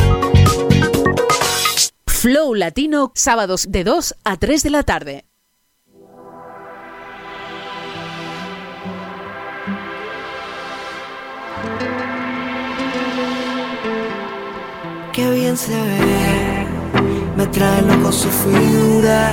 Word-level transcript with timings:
Flow 2.21 2.53
Latino, 2.53 3.13
sábados 3.15 3.67
de 3.71 3.85
2 3.85 4.17
a 4.25 4.37
3 4.37 4.65
de 4.65 4.71
la 4.71 4.83
tarde. 4.83 5.25
Qué 15.13 15.31
bien 15.31 15.57
se 15.57 15.71
ve, 15.71 16.67
me 17.37 17.47
trae 17.47 17.83
loco 17.83 18.11
su 18.11 18.29
figura. 18.29 19.33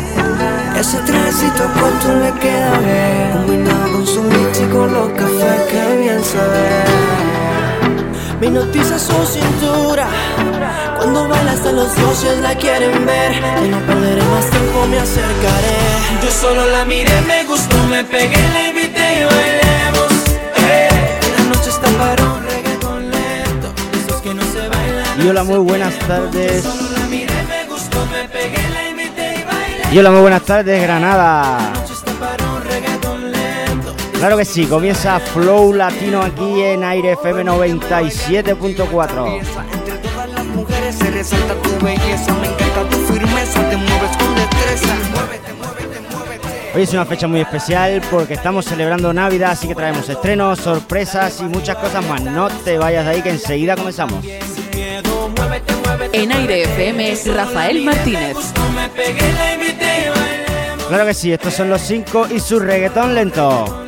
Ese 0.79 0.99
trajecito 0.99 1.63
corto 1.79 2.15
le 2.19 2.39
queda 2.39 2.79
bien, 2.81 3.31
combinado 3.31 3.93
con 3.93 4.05
su 4.05 4.21
con 4.71 4.93
los 4.93 5.09
cafés, 5.13 5.61
qué 5.71 5.97
bien 6.01 6.23
se 6.23 6.37
ve. 6.37 7.14
Me 8.45 8.51
noticia 8.51 8.99
su 8.99 9.11
cintura. 9.25 10.07
Cuando 10.97 11.27
baila 11.27 11.53
hasta 11.53 11.71
los 11.71 11.95
dioses 11.95 12.37
la 12.41 12.53
quieren 12.53 13.03
ver. 13.03 13.31
Y 13.65 13.69
no 13.69 13.79
perderé 13.79 14.21
más 14.21 14.47
tiempo, 14.51 14.85
me 14.85 14.99
acercaré. 14.99 15.75
Yo 16.23 16.29
solo 16.29 16.67
la 16.67 16.85
miré, 16.85 17.21
me 17.21 17.43
gustó, 17.45 17.75
me 17.89 18.03
pegué, 18.03 18.37
la 18.53 18.67
invité 18.67 19.21
y 19.21 19.23
bailemos. 19.23 20.11
Eh. 20.57 20.89
La 21.39 21.43
noche 21.45 21.69
está 21.71 21.89
para 21.97 22.23
un 22.23 22.43
reggaeton 22.43 23.09
lento. 23.09 23.73
Esos 24.05 24.21
que 24.21 24.33
no 24.35 24.43
se 24.43 24.59
bailan 24.59 25.25
Y 25.25 25.27
hola, 25.27 25.43
muy 25.43 25.59
buenas 25.59 25.97
tardes 26.07 26.63
Yo 26.63 26.71
solo 26.71 26.89
la 26.99 27.05
miré, 27.07 27.33
me 27.49 27.65
gustó, 27.67 28.05
me 28.05 28.29
pegué, 28.29 28.69
la 28.69 28.89
invité 28.89 29.39
y 29.39 29.43
bailemos. 29.43 29.91
Y 29.91 29.97
hola, 29.97 30.11
muy 30.11 30.21
buenas 30.21 30.43
tardes, 30.43 30.81
Granada 30.83 31.74
Claro 34.19 34.37
que 34.37 34.45
sí, 34.45 34.65
comienza 34.65 35.19
Flow 35.19 35.73
Latino 35.73 36.21
aquí 36.21 36.61
en 36.61 36.83
Aire 36.83 37.13
FM 37.13 37.45
97.4 37.45 39.41
mujeres 40.55 40.95
se 40.95 41.11
resalta 41.11 41.53
tu 41.55 41.85
belleza, 41.85 42.33
me 42.35 42.47
encanta 42.47 42.89
tu 42.89 42.97
firmeza, 43.13 43.69
te 43.69 43.77
mueves 43.77 44.17
con 44.17 44.35
destreza. 44.35 44.95
Muévete, 45.11 45.53
muévete, 45.53 45.99
muévete. 46.09 46.71
Hoy 46.73 46.83
es 46.83 46.93
una 46.93 47.05
fecha 47.05 47.27
muy 47.27 47.41
especial 47.41 48.01
porque 48.09 48.35
estamos 48.35 48.65
celebrando 48.65 49.13
Navidad, 49.13 49.51
así 49.51 49.67
que 49.67 49.75
traemos 49.75 50.07
estrenos, 50.09 50.59
sorpresas 50.59 51.41
y 51.41 51.43
muchas 51.43 51.77
cosas 51.77 52.05
más. 52.07 52.21
No 52.21 52.47
te 52.47 52.77
vayas 52.77 53.05
de 53.05 53.11
ahí 53.11 53.21
que 53.21 53.29
enseguida 53.29 53.75
comenzamos. 53.75 54.23
En 56.13 56.31
Aire 56.31 56.63
FM, 56.63 57.15
Rafael 57.35 57.83
Martínez. 57.83 58.37
Claro 60.87 61.05
que 61.05 61.13
sí, 61.13 61.33
estos 61.33 61.53
son 61.53 61.69
los 61.69 61.81
cinco 61.81 62.27
y 62.29 62.39
su 62.39 62.59
reggaetón 62.59 63.13
lento. 63.13 63.84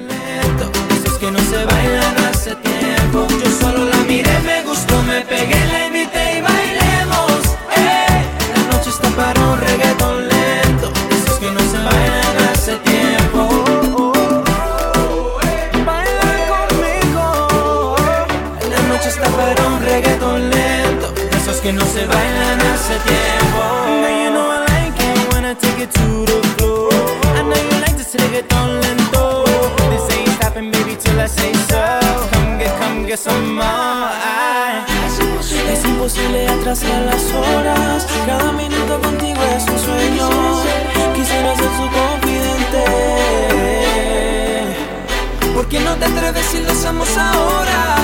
Que 21.68 21.74
no 21.74 21.86
se 21.86 22.06
bailan 22.06 22.62
hace 22.62 22.96
tiempo. 23.10 23.60
Now 24.02 24.24
you 24.24 24.30
know 24.32 24.48
I 24.50 24.60
like 24.72 24.98
it 25.04 25.34
when 25.34 25.44
I 25.44 25.54
take 25.54 25.84
it 25.84 25.92
to 26.00 26.26
the 26.26 26.40
floor. 26.56 26.90
I 27.36 27.44
know 27.44 27.60
you 27.70 27.78
like 27.84 27.98
this 27.98 28.16
reggaeton 28.16 28.80
lento. 28.84 29.44
This 29.92 30.08
ain't 30.16 30.30
stopping, 30.38 30.72
baby, 30.72 30.96
till 30.96 31.20
I 31.20 31.28
say 31.28 31.52
so. 31.68 31.84
Come 32.32 32.58
get, 32.58 32.72
come 32.80 33.06
get 33.06 33.20
some 33.20 33.56
more. 33.56 33.66
Ay. 33.66 34.86
Es 35.74 35.84
imposible 35.84 36.48
atrasar 36.48 37.02
las 37.02 37.26
horas. 37.34 38.08
Cada 38.26 38.54
minuto 38.54 39.02
contigo 39.02 39.42
es 39.58 39.64
un 39.68 39.80
sueño. 39.88 40.30
Quisiera 41.16 41.54
ser 41.54 41.72
su 41.80 41.86
confidente. 42.00 42.84
¿Por 45.54 45.68
qué 45.68 45.82
no 45.82 45.96
te 45.96 46.06
atreves 46.06 46.46
si 46.46 46.62
lo 46.62 46.72
hacemos 46.72 47.10
ahora? 47.18 47.97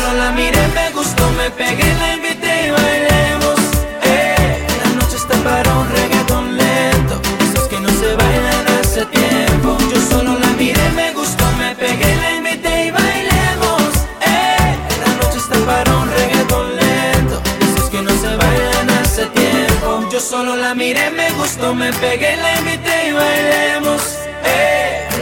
Solo 0.00 0.18
la 0.18 0.30
miré, 0.32 0.68
me 0.68 0.90
gustó, 0.90 1.30
me 1.32 1.50
pegué, 1.50 1.94
la 1.94 2.14
invité 2.14 2.66
y 2.66 2.70
bailemos. 2.70 3.58
Eh. 4.02 4.66
La 4.82 4.90
noche 4.98 5.16
está 5.16 5.34
para 5.48 5.70
un 5.78 5.88
reggaetón 5.90 6.56
lento. 6.56 7.20
Esos 7.44 7.68
que 7.68 7.80
no 7.80 7.88
se 7.88 8.14
bailan 8.16 8.66
hace 8.78 9.04
tiempo. 9.06 9.76
Yo 9.92 10.00
solo 10.12 10.38
la 10.38 10.50
miré, 10.58 10.86
me 11.00 11.12
gustó, 11.12 11.44
me 11.58 11.74
pegué, 11.74 12.16
la 12.16 12.30
invité 12.36 12.86
y 12.86 12.90
bailemos. 12.90 13.82
Eh. 14.22 14.76
La 15.04 15.12
noche 15.20 15.38
está 15.38 15.56
para 15.66 15.96
un 15.96 16.08
reggaetón 16.10 16.76
lento. 16.76 17.42
Esos 17.66 17.90
que 17.90 18.02
no 18.02 18.10
se 18.10 18.36
bailan 18.36 18.90
hace 18.90 19.26
tiempo. 19.26 20.08
Yo 20.10 20.20
solo 20.20 20.56
la 20.56 20.74
miré, 20.74 21.10
me 21.10 21.30
gustó, 21.32 21.74
me 21.74 21.92
pegué, 21.94 22.36
la 22.36 22.58
invité 22.58 23.08
y 23.08 23.12
bailemos. 23.12 24.19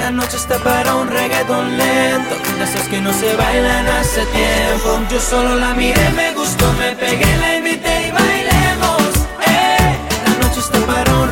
La 0.09 0.15
noche 0.15 0.39
está 0.39 0.57
para 0.65 0.95
un 0.95 1.07
reggaetón 1.07 1.77
lento. 1.77 2.35
De 2.57 2.65
esos 2.65 2.89
que 2.89 2.99
no 2.99 3.13
se 3.13 3.37
bailan 3.37 3.87
hace 3.89 4.25
tiempo. 4.25 5.01
Yo 5.11 5.21
solo 5.21 5.55
la 5.57 5.75
miré, 5.75 6.09
me 6.17 6.33
gustó, 6.33 6.65
me 6.79 6.97
pegué, 6.97 7.37
la 7.37 7.57
invité 7.59 8.09
y 8.09 8.11
bailemos. 8.11 9.03
Eh. 9.47 9.99
La 10.25 10.47
noche 10.47 10.61
está 10.61 10.79
para 10.87 11.15
un 11.15 11.31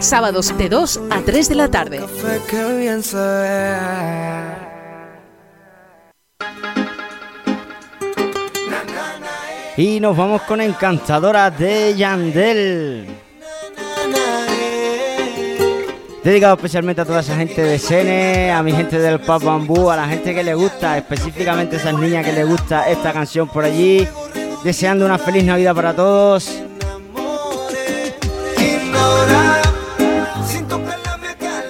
Sábados 0.00 0.58
de 0.58 0.68
2 0.68 1.00
a 1.08 1.20
3 1.20 1.48
de 1.48 1.54
la 1.54 1.68
tarde. 1.68 2.00
Y 9.76 10.00
nos 10.00 10.16
vamos 10.16 10.42
con 10.42 10.60
Encantadora 10.60 11.48
de 11.52 11.94
Yandel. 11.94 13.06
Dedicado 16.24 16.54
especialmente 16.54 17.02
a 17.02 17.04
toda 17.04 17.20
esa 17.20 17.36
gente 17.36 17.62
de 17.62 17.78
Sene, 17.78 18.50
a 18.50 18.64
mi 18.64 18.72
gente 18.72 18.98
del 18.98 19.20
Pap 19.20 19.44
Bambú, 19.44 19.90
a 19.90 19.96
la 19.96 20.08
gente 20.08 20.34
que 20.34 20.42
le 20.42 20.54
gusta, 20.54 20.98
específicamente 20.98 21.76
a 21.76 21.78
esas 21.78 21.94
niñas 21.94 22.26
que 22.26 22.32
le 22.32 22.42
gusta 22.42 22.90
esta 22.90 23.12
canción 23.12 23.48
por 23.48 23.62
allí. 23.62 24.08
Deseando 24.64 25.06
una 25.06 25.18
feliz 25.18 25.44
Navidad 25.44 25.72
para 25.72 25.94
todos. 25.94 26.50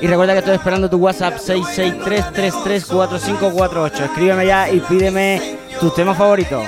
Y 0.03 0.07
recuerda 0.09 0.33
que 0.33 0.41
estoy 0.41 0.57
esperando 0.57 0.91
tu 0.91 0.97
WhatsApp 0.97 1.37
663334548. 1.37 4.01
Escríbeme 4.01 4.45
ya 4.45 4.69
y 4.69 4.81
pídeme 4.81 5.61
tus 5.79 5.95
temas 5.95 6.19
favoritos. 6.19 6.65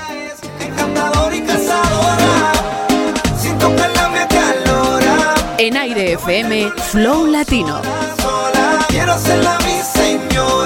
En 5.59 5.77
Aire 5.77 6.13
FM, 6.13 6.71
Flow 6.93 7.27
Latino. 7.27 7.83
mi 9.65 9.81
señora. 9.83 10.64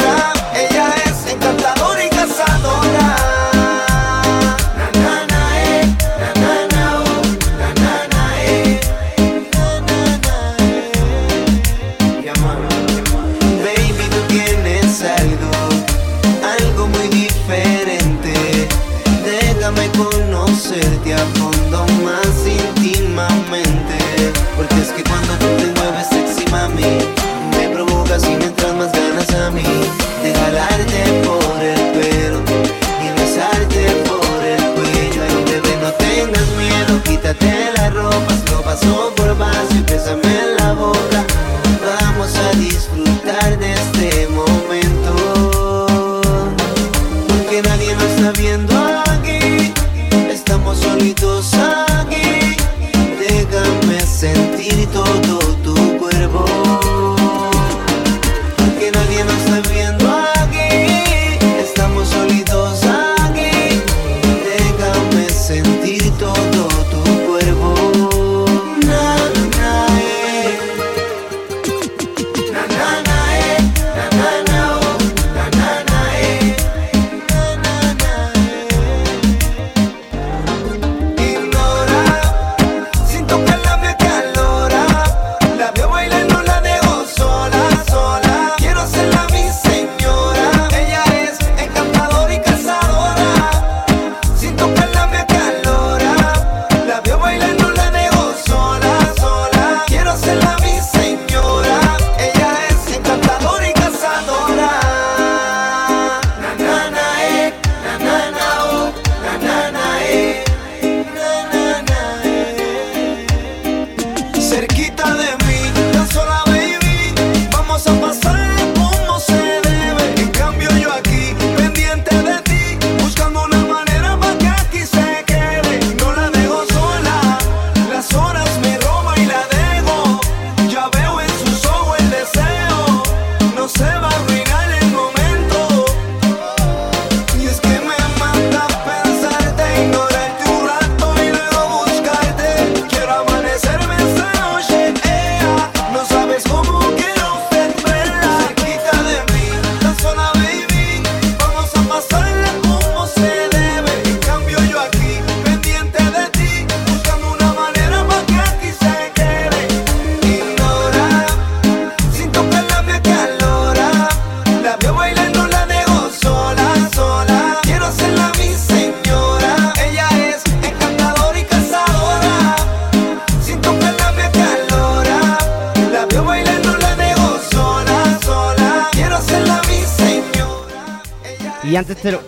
Y 181.69 181.77
antes 181.77 181.99
te 181.99 182.13
lo. 182.13 182.23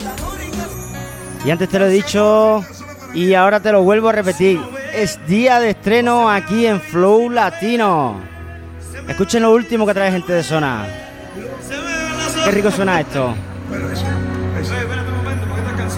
Y 1.45 1.51
antes 1.51 1.69
te 1.69 1.79
lo 1.79 1.87
he 1.87 1.91
dicho. 1.91 2.63
Y 3.15 3.33
ahora 3.33 3.61
te 3.61 3.73
lo 3.73 3.83
vuelvo 3.83 4.11
a 4.11 4.13
repetir. 4.13 4.61
Es 4.93 5.19
día 5.27 5.59
de 5.61 5.71
estreno 5.71 6.31
aquí 6.31 6.67
en 6.67 6.79
Flow 6.81 7.31
Latino. 7.31 8.21
Escuchen 9.09 9.43
lo 9.43 9.53
último 9.53 9.87
que 9.87 9.95
trae 9.95 10.13
gente 10.13 10.35
de 10.35 10.43
zona. 10.43 10.85
Qué 12.45 12.51
rico 12.51 12.71
suena 12.71 13.01
esto. 13.01 13.35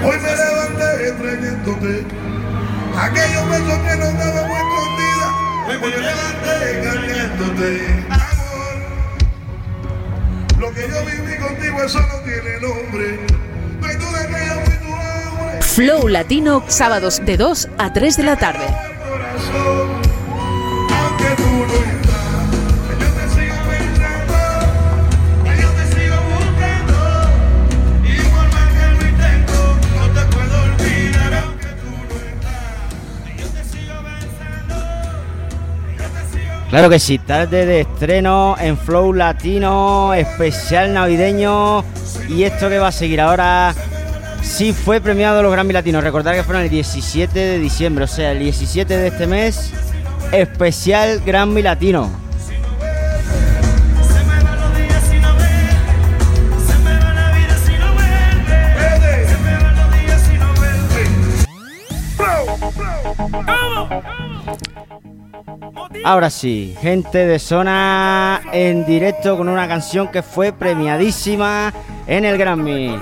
Hoy 0.05 0.17
me 0.19 0.37
levanté 0.37 1.12
trayéndote 1.21 2.06
aquellos 2.97 3.50
besos 3.50 3.79
que 3.79 3.97
no 3.97 4.12
daba 4.12 4.43
escondida. 4.59 5.27
Hoy 5.69 5.79
me 5.81 5.88
levanté 5.88 6.79
engañándote. 6.79 8.22
Lo 10.62 10.73
que 10.73 10.82
yo 10.88 11.05
viví 11.05 11.37
contigo, 11.38 11.82
eso 11.82 11.99
no 11.99 12.20
tiene 12.20 12.61
nombre. 12.61 13.19
Flow 15.61 16.06
Latino, 16.06 16.62
sábados 16.69 17.21
de 17.26 17.37
2 17.37 17.69
a 17.78 17.92
3 17.92 18.16
de 18.16 18.23
la 18.23 18.37
tarde. 18.37 18.64
Claro 36.73 36.88
que 36.88 36.99
sí, 36.99 37.19
tarde 37.19 37.67
de 37.67 37.83
estreno 37.83 38.57
en 38.59 38.79
Flow 38.79 39.12
Latino, 39.12 40.14
especial 40.14 40.95
navideño. 40.95 41.85
Y 42.31 42.45
esto 42.45 42.71
que 42.71 42.79
va 42.79 42.88
a 42.88 42.93
seguir 42.93 43.21
ahora, 43.21 43.75
sí 44.41 44.73
fue 44.73 44.99
premiado 45.02 45.43
los 45.43 45.52
Grammy 45.52 45.75
Latinos. 45.75 46.02
Recordar 46.02 46.35
que 46.35 46.43
fueron 46.43 46.62
el 46.62 46.71
17 46.71 47.38
de 47.38 47.59
diciembre, 47.59 48.05
o 48.05 48.09
sea, 48.09 48.33
el 48.33 48.38
17 48.38 48.97
de 48.97 49.09
este 49.09 49.26
mes, 49.26 49.71
especial 50.33 51.21
Grammy 51.26 51.61
Latino. 51.61 52.09
¡Vamos! 63.47 64.32
Ahora 66.04 66.30
sí, 66.30 66.76
gente 66.80 67.26
de 67.26 67.38
zona 67.38 68.40
en 68.52 68.84
directo 68.84 69.37
con 69.37 69.49
una 69.49 69.68
canción 69.68 70.08
que 70.08 70.22
fue 70.22 70.52
premiadísima 70.52 71.72
en 72.06 72.25
el 72.25 72.38
Grammy. 72.38 72.99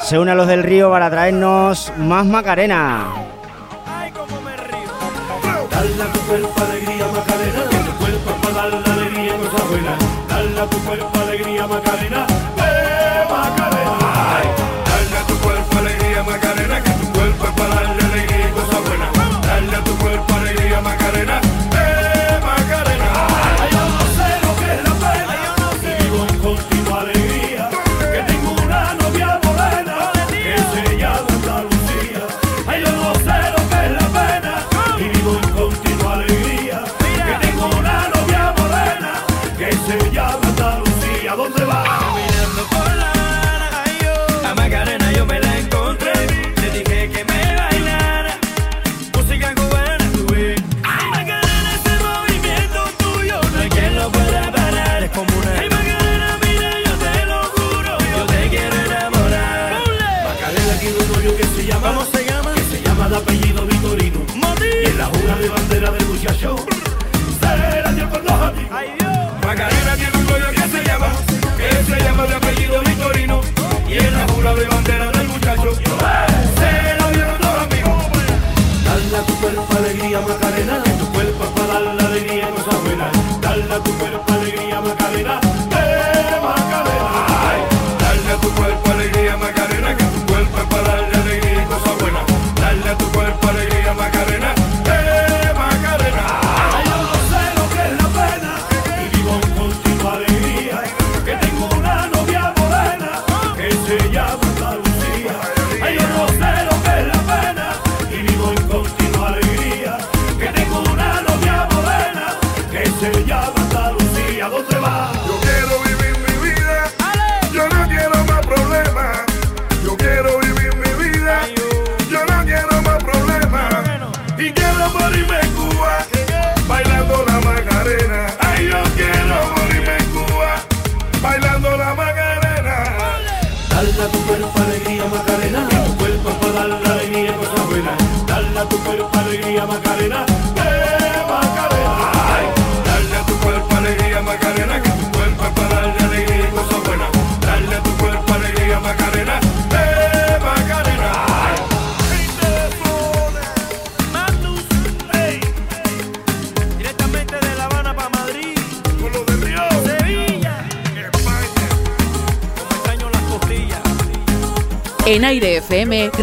Se 0.00 0.18
une 0.18 0.32
a 0.32 0.34
los 0.34 0.46
del 0.46 0.62
río 0.62 0.90
para 0.90 1.10
traernos 1.10 1.92
más 1.98 2.24
Macarena. 2.24 3.12
Dale 5.70 6.02
a 6.02 6.12
tu 6.12 6.20
cuerpo 6.20 6.54
alegría 6.62 7.06
Macarena, 7.08 7.62
que 7.70 7.76
tu 7.76 7.92
cuerpo 7.98 8.30
es 8.30 8.36
para 8.36 8.54
dar 8.54 8.86
la 8.86 8.92
alegría 8.94 9.36
cosa 9.36 9.64
buena. 9.64 9.96
Dale 10.28 10.60
a 10.60 10.66
tu 10.66 10.78
cuerpo 10.78 11.18
alegría 11.20 11.66
Macarena, 11.66 12.26
eh 12.56 13.24
Macarena. 13.30 13.98
Dale 14.84 15.18
a 15.18 15.26
tu 15.26 15.34
cuerpo 15.38 15.78
alegría 15.78 16.22
Macarena, 16.22 16.82
que 16.82 16.90
tu 16.90 17.09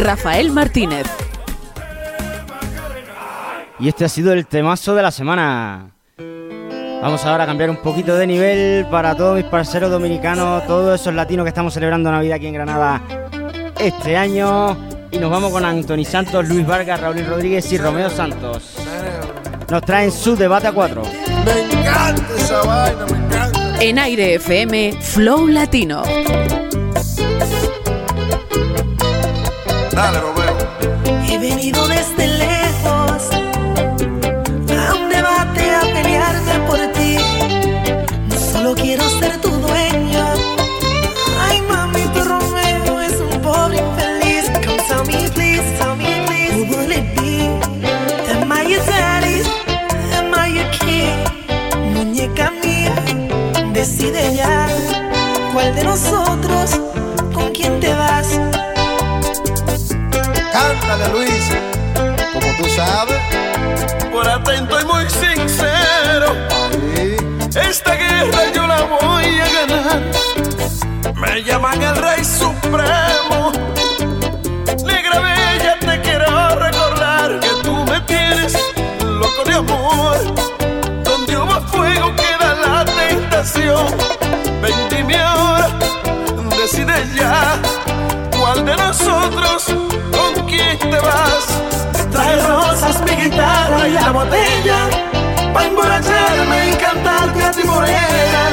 Rafael 0.07 0.53
Martínez. 0.53 1.05
Y 3.77 3.89
este 3.89 4.05
ha 4.05 4.07
sido 4.07 4.31
el 4.31 4.47
temazo 4.47 4.95
de 4.95 5.01
la 5.01 5.11
semana. 5.11 5.91
Vamos 7.01 7.25
ahora 7.25 7.43
a 7.43 7.45
cambiar 7.45 7.69
un 7.69 7.75
poquito 7.75 8.15
de 8.15 8.25
nivel 8.25 8.85
para 8.85 9.15
todos 9.15 9.35
mis 9.35 9.43
parceros 9.43 9.91
dominicanos, 9.91 10.65
todos 10.65 11.01
esos 11.01 11.13
latinos 11.13 11.43
que 11.43 11.49
estamos 11.49 11.73
celebrando 11.73 12.09
Navidad 12.09 12.37
aquí 12.37 12.47
en 12.47 12.53
Granada 12.53 13.01
este 13.81 14.15
año. 14.15 14.77
Y 15.11 15.17
nos 15.17 15.29
vamos 15.29 15.51
con 15.51 15.65
Anthony 15.65 16.05
Santos, 16.05 16.47
Luis 16.47 16.65
Vargas, 16.65 17.01
Raúl 17.01 17.25
Rodríguez 17.25 17.69
y 17.73 17.77
Romeo 17.77 18.09
Santos. 18.09 18.77
Nos 19.69 19.81
traen 19.81 20.13
su 20.13 20.37
debate 20.37 20.67
a 20.67 20.71
cuatro. 20.71 21.01
Me 21.43 21.79
encanta 21.79 22.23
esa 22.37 22.61
vaina, 22.61 23.05
me 23.11 23.25
encanta. 23.25 23.83
En 23.83 23.99
Aire 23.99 24.35
FM, 24.35 25.01
Flow 25.01 25.47
Latino. 25.47 26.03
Dale, 29.97 30.19
Romeo. 30.19 30.36
Yo 68.53 68.67
la 68.67 68.81
voy 68.83 69.39
a 69.39 69.47
ganar. 69.55 70.01
Me 71.15 71.43
llaman 71.43 71.81
el 71.81 71.95
Rey 71.95 72.23
Supremo. 72.23 73.51
Negra 74.83 75.19
Bella, 75.19 75.77
te 75.79 76.01
quiero 76.01 76.55
recordar 76.55 77.39
que 77.39 77.49
tú 77.63 77.73
me 77.85 77.99
tienes 78.01 78.53
loco 79.03 79.43
de 79.45 79.53
amor. 79.53 80.17
Donde 81.03 81.37
hubo 81.37 81.61
fuego 81.67 82.15
queda 82.15 82.55
la 82.55 82.85
tentación. 82.85 83.87
Ven, 84.61 84.75
dime 84.89 85.17
ahora, 85.19 85.69
decide 86.57 86.95
ya. 87.15 87.59
¿Cuál 88.37 88.65
de 88.65 88.75
nosotros 88.75 89.65
con 90.11 90.45
quién 90.47 90.77
te 90.79 90.99
vas? 90.99 91.45
Trae 92.11 92.41
rosas, 92.47 93.01
mi 93.01 93.11
guitarra 93.11 93.87
y 93.87 93.91
la 93.91 94.11
botella 94.11 95.07
Pa' 95.53 95.65
emborracharme 95.65 96.69
y 96.69 96.73
cantarte 96.75 97.43
a 97.43 97.51
ti 97.51 97.63
morena. 97.63 98.43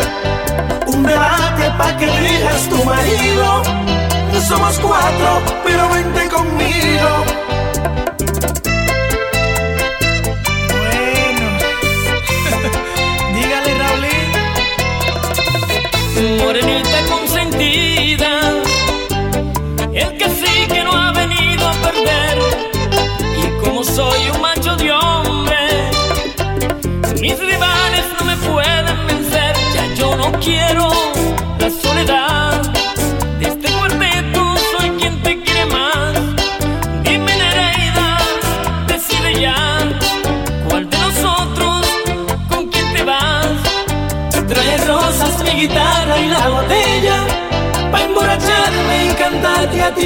Un 0.86 1.02
debate 1.02 1.70
pa' 1.78 1.96
que 1.96 2.04
elijas 2.04 2.68
tu 2.68 2.84
marido. 2.84 3.62
Somos 4.48 4.78
cuatro, 4.78 5.42
pero 5.64 5.88
vente 5.88 6.28
conmigo 6.28 7.44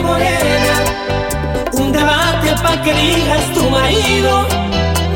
morena 0.02 0.76
Un 1.72 1.92
debate 1.92 2.54
pa' 2.62 2.82
que 2.82 2.90
elijas 2.90 3.44
tu 3.54 3.68
marido 3.70 4.46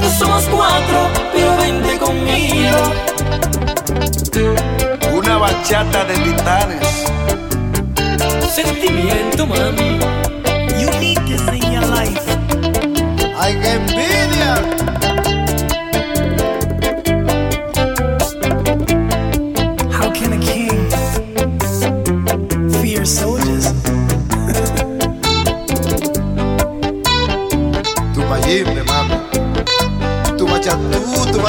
No 0.01 0.11
somos 0.19 0.45
cuatro, 0.45 0.99
pero 1.33 1.57
vente 1.57 1.99
conmigo 1.99 2.79
Una 5.15 5.39
bachata 5.39 6.05
de 6.05 6.15
titanes. 6.15 6.89
Sentimiento, 8.55 9.47
mami. 9.47 9.99
You 10.81 10.91
need 10.99 11.19
this 11.27 11.43
in 11.49 11.73
your 11.73 11.87
life 11.87 12.21
¡Ay, 13.39 13.59
qué 13.61 13.73
envidia! 13.73 15.22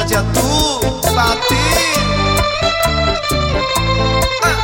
Bachatú, 0.04 0.80
tu 1.00 1.10
ti. 1.48 1.64
Ah. 4.42 4.56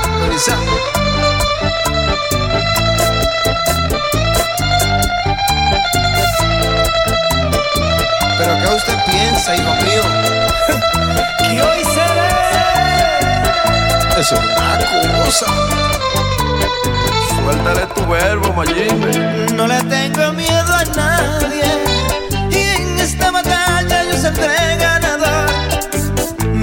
¿Pero 8.38 8.52
qué 8.60 8.66
usted 8.74 8.98
piensa, 9.06 9.56
hijo 9.56 9.74
mío? 9.84 10.02
Que 11.42 11.62
hoy 11.62 11.82
se 11.82 12.06
ve 12.16 12.28
Eso 14.20 14.34
es 14.36 14.40
una 14.40 15.24
cosa. 15.24 15.46
Suéltale 17.28 17.86
tu 17.94 18.06
verbo, 18.06 18.52
Mayimbe. 18.52 19.12
No 19.54 19.66
le 19.66 19.82
tengo 19.84 20.32
miedo 20.32 20.72
a 20.72 20.84
nadie 20.84 21.64
y 22.50 22.82
en 22.82 23.00
esta 23.00 23.30
batalla 23.30 24.04
yo 24.04 24.16
saldré. 24.18 24.69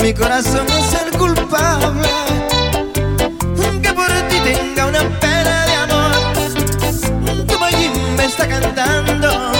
Mi 0.07 0.13
corazón 0.13 0.65
es 0.69 0.93
el 1.01 1.17
culpable, 1.17 2.07
que 3.83 3.93
por 3.93 4.07
ti 4.29 4.39
tenga 4.41 4.85
una 4.85 5.01
pena 5.19 5.65
de 5.65 5.75
amor. 5.75 7.45
Tu 7.45 7.59
Mayim 7.59 7.91
me 8.15 8.23
está 8.23 8.47
cantando, 8.47 9.51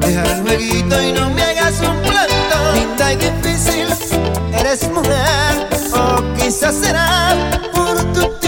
deja 0.00 0.22
el 0.22 0.40
jueguito 0.40 1.02
y 1.02 1.12
no 1.12 1.28
me 1.28 1.42
hagas 1.42 1.80
un 1.80 2.00
planto. 2.00 2.72
Linda 2.74 3.12
y 3.12 3.16
difícil, 3.16 3.88
eres 4.54 4.88
mujer, 4.88 5.68
o 5.92 6.22
quizás 6.38 6.76
será 6.76 7.60
por 7.74 8.02
tu 8.14 8.39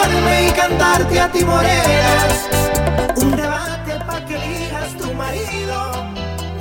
emborracharme 0.00 0.48
y 0.48 0.50
cantarte 0.52 1.20
a 1.20 1.32
ti 1.32 1.44
morena. 1.44 2.28
Un 3.16 3.36
debate 3.36 4.04
pa' 4.06 4.24
que 4.26 4.36
elijas 4.36 4.96
tu 4.96 5.12
marido. 5.14 5.92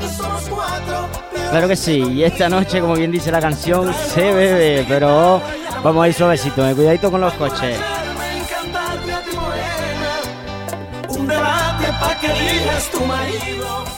No 0.01 0.09
somos 0.09 0.43
cuatro, 0.49 1.09
Claro 1.51 1.67
que 1.67 1.75
sí, 1.75 1.97
y 1.97 2.23
esta 2.23 2.47
noche, 2.49 2.79
como 2.79 2.93
bien 2.93 3.11
dice 3.11 3.31
la 3.31 3.41
canción, 3.41 3.93
se 3.93 4.31
bebe, 4.31 4.85
pero 4.87 5.41
vamos 5.83 6.03
a 6.03 6.07
ir 6.07 6.13
suavecito, 6.13 6.67
eh, 6.67 6.75
cuidadito 6.75 7.09
con 7.09 7.21
los 7.21 7.33
coches. 7.33 7.79
Un 11.09 11.27
debate 11.27 11.85
que 12.21 12.27
elijas 12.27 12.89
tu 12.91 13.05
marido. 13.05 13.88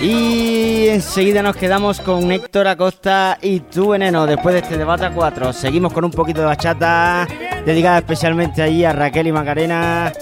Y 0.00 0.86
enseguida 0.88 1.42
nos 1.42 1.56
quedamos 1.56 2.00
con 2.00 2.30
Héctor 2.30 2.68
Acosta 2.68 3.36
y 3.42 3.58
tu 3.60 3.88
veneno 3.88 4.26
después 4.26 4.54
de 4.54 4.60
este 4.60 4.78
debate 4.78 5.06
a 5.06 5.10
cuatro. 5.12 5.52
Seguimos 5.52 5.92
con 5.92 6.04
un 6.04 6.12
poquito 6.12 6.40
de 6.40 6.46
bachata, 6.46 7.26
dedicada 7.66 7.98
especialmente 7.98 8.62
allí 8.62 8.84
a 8.84 8.92
Raquel 8.92 9.26
y 9.26 9.32
Macarena, 9.32 10.12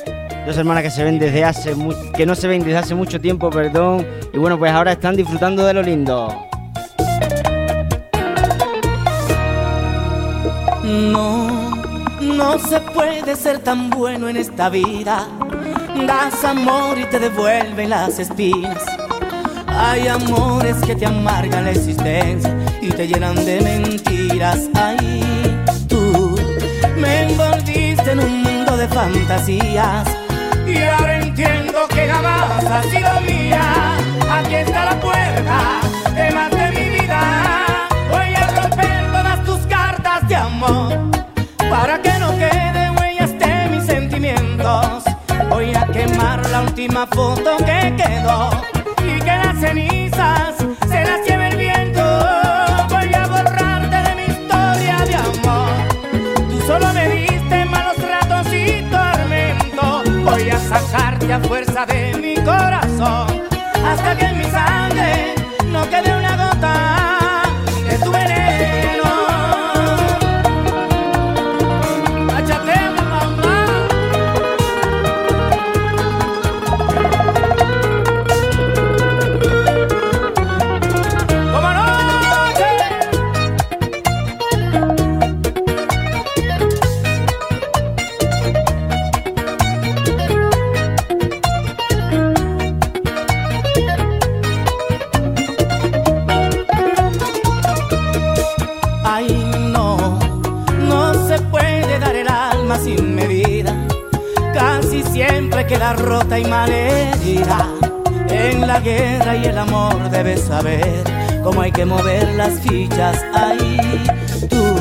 dos 0.47 0.57
hermanas 0.57 0.83
que 0.83 0.91
se 0.91 1.05
ven 1.05 1.19
desde 1.19 1.45
hace 1.45 1.75
que 2.15 2.25
no 2.25 2.35
se 2.35 2.49
ven 2.49 2.65
desde 2.65 2.79
hace 2.79 2.95
mucho 2.95 3.21
tiempo, 3.21 3.51
perdón. 3.51 4.07
Y 4.33 4.39
bueno, 4.39 4.59
pues 4.59 4.73
ahora 4.73 4.93
están 4.93 5.15
disfrutando 5.15 5.67
de 5.67 5.75
lo 5.75 5.83
lindo. 5.83 6.29
No, 10.83 11.77
no 12.23 12.59
se 12.59 12.81
puede 12.81 13.37
ser 13.37 13.59
tan 13.59 13.91
bueno 13.91 14.31
en 14.31 14.39
esta 14.39 14.71
vida. 14.71 15.29
Das 16.07 16.45
amor 16.45 16.99
y 16.99 17.05
te 17.05 17.19
devuelven 17.19 17.91
las 17.91 18.19
espinas. 18.19 18.96
Hay 19.79 20.09
amores 20.09 20.77
que 20.87 20.97
te 20.97 21.05
amargan 21.05 21.67
la 21.67 21.71
existencia 21.71 22.55
y 22.81 22.89
te 22.89 23.07
llenan 23.07 23.35
de 23.45 23.61
mentiras. 23.61 24.71
Ay, 24.75 25.23
tú 25.87 26.35
me 26.97 27.25
envolviste 27.25 28.11
en 28.13 28.21
un 28.21 28.43
mundo 28.43 28.77
de 28.77 28.89
fantasías. 28.89 30.09
Y 30.67 30.79
ahora 30.79 31.19
entiendo 31.19 31.87
que 31.89 32.09
jamás 32.09 32.65
ha 32.65 32.83
sido 32.85 33.21
mía. 33.21 33.97
Aquí 34.31 34.55
está 34.55 34.87
la 34.87 35.01
puerta 35.01 35.81
de 36.15 36.31
más 36.33 36.51
de 36.51 36.71
mi 36.71 36.99
vida. 36.99 37.67
Voy 38.11 38.35
a 38.35 38.61
romper 38.61 39.13
todas 39.13 39.45
tus 39.45 39.61
cartas 39.67 40.27
de 40.27 40.37
amor 40.37 41.11
para 41.69 42.01
que 42.01 42.19
no 42.19 42.31
quede 42.33 42.91
huellas 42.99 43.39
de 43.39 43.69
mis 43.77 43.85
sentimientos. 43.85 45.05
Voy 45.51 45.75
a 45.75 45.87
quemar 45.87 46.49
la 46.49 46.63
última 46.63 47.07
foto 47.07 47.59
que 47.59 47.95
quedó 47.97 48.51
sacarte 60.67 61.33
a 61.33 61.41
fuerza 61.41 61.87
de 61.87 62.15
mi 62.21 62.35
corazón. 62.37 63.43
Hasta 63.85 64.17
que 64.17 64.25
en 64.27 64.39
mi 64.39 64.45
sangre 64.45 65.35
no 65.71 65.89
quede 65.89 66.17
una 66.17 66.26
En 108.29 108.67
la 108.67 108.81
guerra 108.81 109.37
y 109.37 109.45
el 109.45 109.59
amor 109.59 110.11
debes 110.11 110.43
saber 110.43 111.03
cómo 111.43 111.63
hay 111.63 111.73
que 111.73 111.85
mover 111.85 112.27
las 112.35 112.61
fichas. 112.61 113.25
Ay, 113.35 113.79
tú 114.49 114.75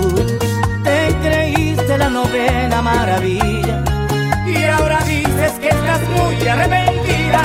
te 0.84 1.16
creíste 1.22 1.98
la 1.98 2.10
novena 2.10 2.82
maravilla. 2.82 3.84
Y 4.46 4.64
ahora 4.66 5.00
dices 5.06 5.52
que 5.62 5.70
estás 5.70 6.02
muy 6.10 6.48
arrepentida. 6.48 7.42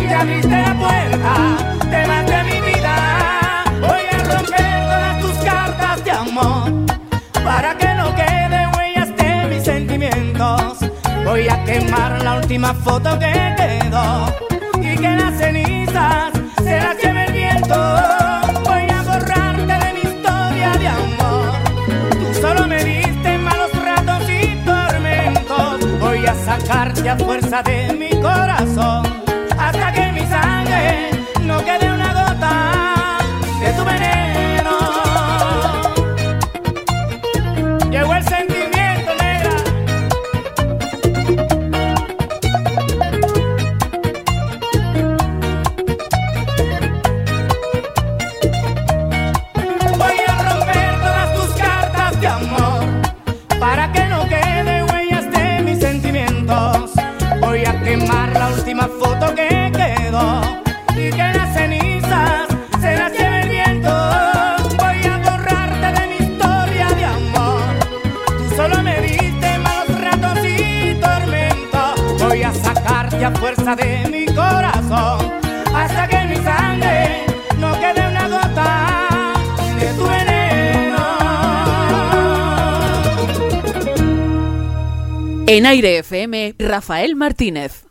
Y 0.00 0.12
abriste 0.12 0.48
la 0.48 0.74
puerta 0.74 1.88
de 1.90 2.06
más 2.06 2.26
de 2.26 2.44
mi 2.44 2.60
vida. 2.72 3.64
Voy 3.80 4.04
a 4.12 4.18
romper 4.34 4.82
todas 4.90 5.20
tus 5.20 5.44
cartas 5.44 6.04
de 6.04 6.10
amor 6.10 6.70
para 7.44 7.76
que 7.76 7.94
no 7.94 8.14
quede 8.14 8.29
Voy 11.24 11.48
a 11.48 11.64
quemar 11.64 12.22
la 12.22 12.36
última 12.36 12.74
foto 12.74 13.18
que 13.18 13.32
quedó 13.56 14.36
y 14.80 14.96
que 14.96 15.16
las 15.16 15.38
cenizas 15.38 16.32
se 16.62 16.80
las 16.80 16.96
lleve 16.96 17.24
el 17.26 17.32
viento. 17.32 17.74
Voy 18.64 18.90
a 18.90 19.02
borrarte 19.02 19.72
de 19.84 19.92
mi 19.94 20.00
historia 20.00 20.72
de 20.78 20.88
amor. 20.88 21.52
Tú 22.10 22.40
solo 22.40 22.66
me 22.66 22.84
diste 22.84 23.38
malos 23.38 23.70
ratos 23.84 24.22
y 24.28 24.56
tormentos. 24.64 26.00
Voy 26.00 26.26
a 26.26 26.34
sacarte 26.34 27.08
a 27.08 27.16
fuerza 27.16 27.62
de 27.62 27.89
En 85.52 85.66
Aire 85.66 85.98
FM, 85.98 86.54
Rafael 86.60 87.16
Martínez. 87.16 87.82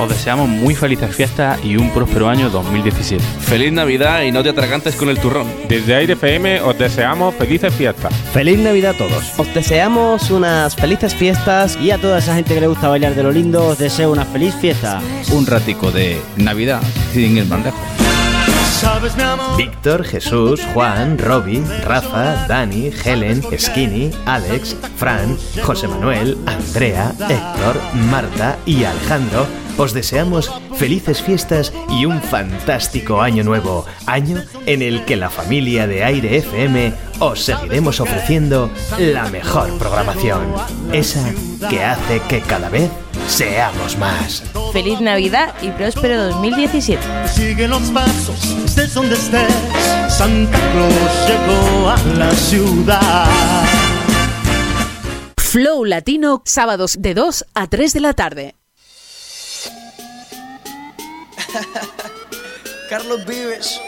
Os 0.00 0.08
deseamos 0.08 0.48
muy 0.48 0.74
felices 0.74 1.14
fiestas 1.14 1.64
y 1.64 1.76
un 1.76 1.90
próspero 1.90 2.28
año 2.28 2.50
2017. 2.50 3.22
Feliz 3.38 3.70
Navidad 3.70 4.22
y 4.22 4.32
no 4.32 4.42
te 4.42 4.48
atragantes 4.48 4.96
con 4.96 5.10
el 5.10 5.20
turrón. 5.20 5.46
Desde 5.68 5.94
Aire 5.94 6.14
FM 6.14 6.60
os 6.62 6.76
deseamos 6.76 7.36
felices 7.36 7.72
fiestas. 7.72 8.12
Feliz 8.32 8.58
Navidad 8.58 8.96
a 8.96 8.98
todos. 8.98 9.38
Os 9.38 9.54
deseamos 9.54 10.28
unas 10.32 10.74
felices 10.74 11.14
fiestas 11.14 11.78
Y 11.80 11.92
a 11.92 11.98
toda 11.98 12.18
esa 12.18 12.34
gente 12.34 12.52
que 12.52 12.60
le 12.60 12.66
gusta 12.66 12.88
bailar 12.88 13.14
de 13.14 13.22
lo 13.22 13.30
lindo, 13.30 13.64
os 13.64 13.78
deseo 13.78 14.10
una 14.10 14.24
feliz 14.24 14.56
fiesta. 14.56 15.00
Un 15.30 15.46
ratico 15.46 15.92
de 15.92 16.20
Navidad 16.36 16.82
sin 17.12 17.36
ir 17.36 17.44
más 17.44 17.64
lejos. 17.64 18.03
Víctor, 19.56 20.04
Jesús, 20.04 20.60
Juan, 20.74 21.16
Robbie, 21.18 21.62
Rafa, 21.84 22.46
Dani, 22.46 22.90
Helen, 23.04 23.42
Skinny, 23.56 24.10
Alex, 24.26 24.76
Fran, 24.96 25.38
José 25.62 25.86
Manuel, 25.88 26.36
Andrea, 26.46 27.12
Héctor, 27.28 27.80
Marta 28.10 28.58
y 28.66 28.84
Alejandro. 28.84 29.46
Os 29.76 29.92
deseamos 29.92 30.50
felices 30.74 31.22
fiestas 31.22 31.72
y 31.88 32.06
un 32.06 32.20
fantástico 32.20 33.20
año 33.20 33.44
nuevo, 33.44 33.86
año 34.06 34.42
en 34.66 34.82
el 34.82 35.04
que 35.04 35.16
la 35.16 35.30
familia 35.30 35.86
de 35.86 36.04
Aire 36.04 36.36
FM 36.38 36.92
os 37.20 37.42
seguiremos 37.44 38.00
ofreciendo 38.00 38.70
la 38.98 39.28
mejor 39.28 39.76
programación, 39.78 40.42
esa 40.92 41.32
que 41.68 41.84
hace 41.84 42.20
que 42.28 42.40
cada 42.40 42.68
vez 42.68 42.90
seamos 43.28 43.96
más. 43.98 44.42
Feliz 44.72 45.00
Navidad 45.00 45.54
y 45.62 45.70
próspero 45.70 46.22
2017. 46.30 47.02
Sigue 47.28 47.68
los 47.68 47.82
pasos, 47.90 48.42
estés 48.64 48.94
donde 48.94 49.14
estés. 49.14 49.54
Santa 50.08 50.58
Claus 50.72 50.92
llegó 51.28 51.90
a 51.90 51.96
la 52.16 52.34
ciudad. 52.34 53.64
Flow 55.36 55.84
Latino, 55.84 56.42
sábados 56.44 56.96
de 56.98 57.14
2 57.14 57.44
a 57.54 57.66
3 57.68 57.92
de 57.92 58.00
la 58.00 58.12
tarde. 58.12 58.54
Carlos 62.90 63.24
Vives, 63.26 63.80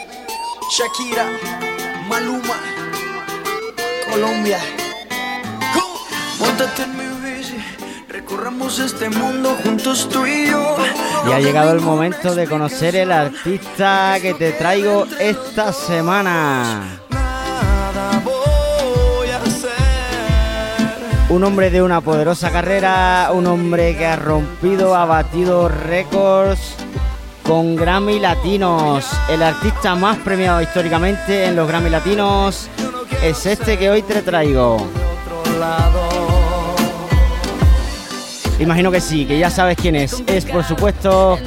Shakira, 0.77 1.29
Maluma, 2.07 2.55
Colombia. 4.09 4.59
Móntate 6.39 6.83
en 6.83 6.97
mi 6.97 7.16
recorramos 8.47 8.79
este 8.79 9.09
mundo 9.09 9.57
juntos 9.61 10.07
tú 10.09 10.25
y 10.25 10.47
yo. 10.47 10.77
Y 11.27 11.31
ha 11.33 11.39
llegado 11.39 11.73
el 11.73 11.81
momento 11.81 12.33
de 12.33 12.47
conocer 12.47 12.95
el 12.95 13.11
artista 13.11 14.17
que 14.21 14.33
te 14.35 14.53
traigo 14.53 15.05
esta 15.19 15.73
semana. 15.73 17.01
Un 21.29 21.43
hombre 21.43 21.69
de 21.69 21.81
una 21.81 21.99
poderosa 21.99 22.49
carrera, 22.49 23.31
un 23.33 23.47
hombre 23.47 23.97
que 23.97 24.05
ha 24.05 24.15
rompido, 24.15 24.95
ha 24.95 25.03
batido 25.03 25.67
récords 25.67 26.75
con 27.43 27.75
Grammy 27.75 28.19
Latinos. 28.19 29.09
El 29.29 29.43
artista 29.43 29.95
más 29.95 30.17
premiado 30.19 30.61
históricamente 30.61 31.45
en 31.45 31.57
los 31.57 31.67
Grammy 31.67 31.89
Latinos 31.89 32.69
es 33.21 33.45
este 33.45 33.77
que 33.77 33.89
hoy 33.89 34.03
te 34.03 34.21
traigo. 34.21 34.87
Imagino 38.59 38.91
que 38.91 38.99
sí, 38.99 39.25
que 39.25 39.37
ya 39.37 39.49
sabes 39.49 39.77
quién 39.79 39.95
es. 39.95 40.23
Es 40.27 40.45
por 40.45 40.63
supuesto 40.63 41.37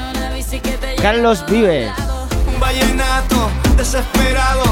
Carlos 1.03 1.45
Vives. 1.49 1.91
Vallenato, 2.59 3.51
desesperado, 3.77 4.63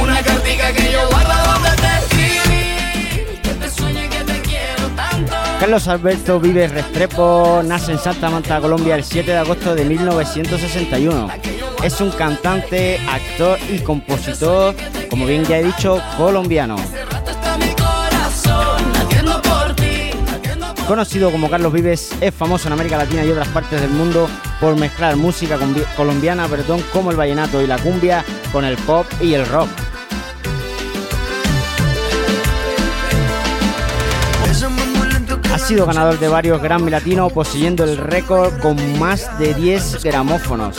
una 0.00 0.22
cartica 0.22 0.72
que 0.72 0.92
yo 0.92 1.08
guardo 1.08 1.52
donde 1.52 1.70
te 1.70 1.98
escribí. 1.98 3.40
Que 3.42 3.54
te 3.54 4.08
que 4.08 4.24
te 4.24 4.40
quiero 4.42 4.88
tanto. 4.94 5.32
Carlos 5.58 5.88
Alberto 5.88 6.38
Vives 6.38 6.70
Restrepo 6.70 7.62
nace 7.64 7.92
en 7.92 7.98
Santa 7.98 8.30
Marta, 8.30 8.60
Colombia, 8.60 8.94
el 8.94 9.04
7 9.04 9.30
de 9.30 9.38
agosto 9.38 9.74
de 9.74 9.84
1961. 9.84 11.28
Es 11.82 12.00
un 12.00 12.10
cantante, 12.10 13.00
actor 13.08 13.58
y 13.68 13.78
compositor, 13.78 14.76
como 15.08 15.26
bien 15.26 15.44
ya 15.44 15.58
he 15.58 15.64
dicho, 15.64 16.00
colombiano. 16.16 16.76
Conocido 20.90 21.30
como 21.30 21.48
Carlos 21.48 21.72
Vives, 21.72 22.10
es 22.20 22.34
famoso 22.34 22.66
en 22.66 22.72
América 22.72 22.96
Latina 22.96 23.24
y 23.24 23.30
otras 23.30 23.46
partes 23.46 23.80
del 23.80 23.90
mundo 23.90 24.28
por 24.60 24.74
mezclar 24.74 25.14
música 25.14 25.56
colombiana, 25.96 26.48
perdón, 26.48 26.82
como 26.92 27.12
el 27.12 27.16
vallenato 27.16 27.62
y 27.62 27.68
la 27.68 27.78
cumbia 27.78 28.24
con 28.50 28.64
el 28.64 28.76
pop 28.78 29.06
y 29.20 29.34
el 29.34 29.46
rock. 29.46 29.68
Ha 35.52 35.58
sido 35.60 35.86
ganador 35.86 36.18
de 36.18 36.26
varios 36.26 36.60
Grammy 36.60 36.90
Latinos, 36.90 37.32
poseyendo 37.32 37.84
el 37.84 37.96
récord 37.96 38.58
con 38.58 38.98
más 38.98 39.38
de 39.38 39.54
10 39.54 40.02
gramófonos. 40.02 40.76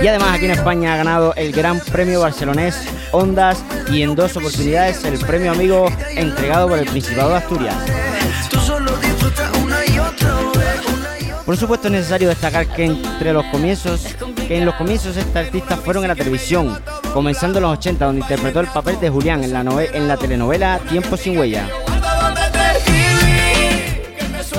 Y 0.00 0.06
además 0.06 0.36
aquí 0.36 0.44
en 0.44 0.52
España 0.52 0.94
ha 0.94 0.96
ganado 0.98 1.34
el 1.34 1.50
Gran 1.50 1.80
Premio 1.80 2.20
Barcelonés 2.20 2.76
Ondas 3.16 3.62
y 3.90 4.02
en 4.02 4.14
dos 4.14 4.36
oportunidades 4.36 5.04
el 5.04 5.18
Premio 5.18 5.52
Amigo 5.52 5.88
entregado 6.14 6.68
por 6.68 6.78
el 6.78 6.86
Principado 6.86 7.30
de 7.30 7.36
Asturias. 7.36 7.74
Por 11.46 11.56
supuesto 11.56 11.86
es 11.86 11.92
necesario 11.92 12.28
destacar 12.28 12.66
que 12.66 12.84
entre 12.84 13.32
los 13.32 13.44
comienzos, 13.46 14.02
que 14.48 14.58
en 14.58 14.66
los 14.66 14.74
comienzos 14.74 15.16
este 15.16 15.38
artista 15.38 15.76
fueron 15.76 16.04
en 16.04 16.08
la 16.08 16.16
televisión, 16.16 16.76
comenzando 17.14 17.58
en 17.58 17.62
los 17.62 17.78
80 17.78 18.04
donde 18.04 18.20
interpretó 18.22 18.60
el 18.60 18.66
papel 18.66 18.98
de 19.00 19.10
Julián 19.10 19.44
en 19.44 19.52
la, 19.52 19.60
en 19.60 20.08
la 20.08 20.16
telenovela 20.16 20.80
Tiempo 20.88 21.16
sin 21.16 21.38
huella. 21.38 21.68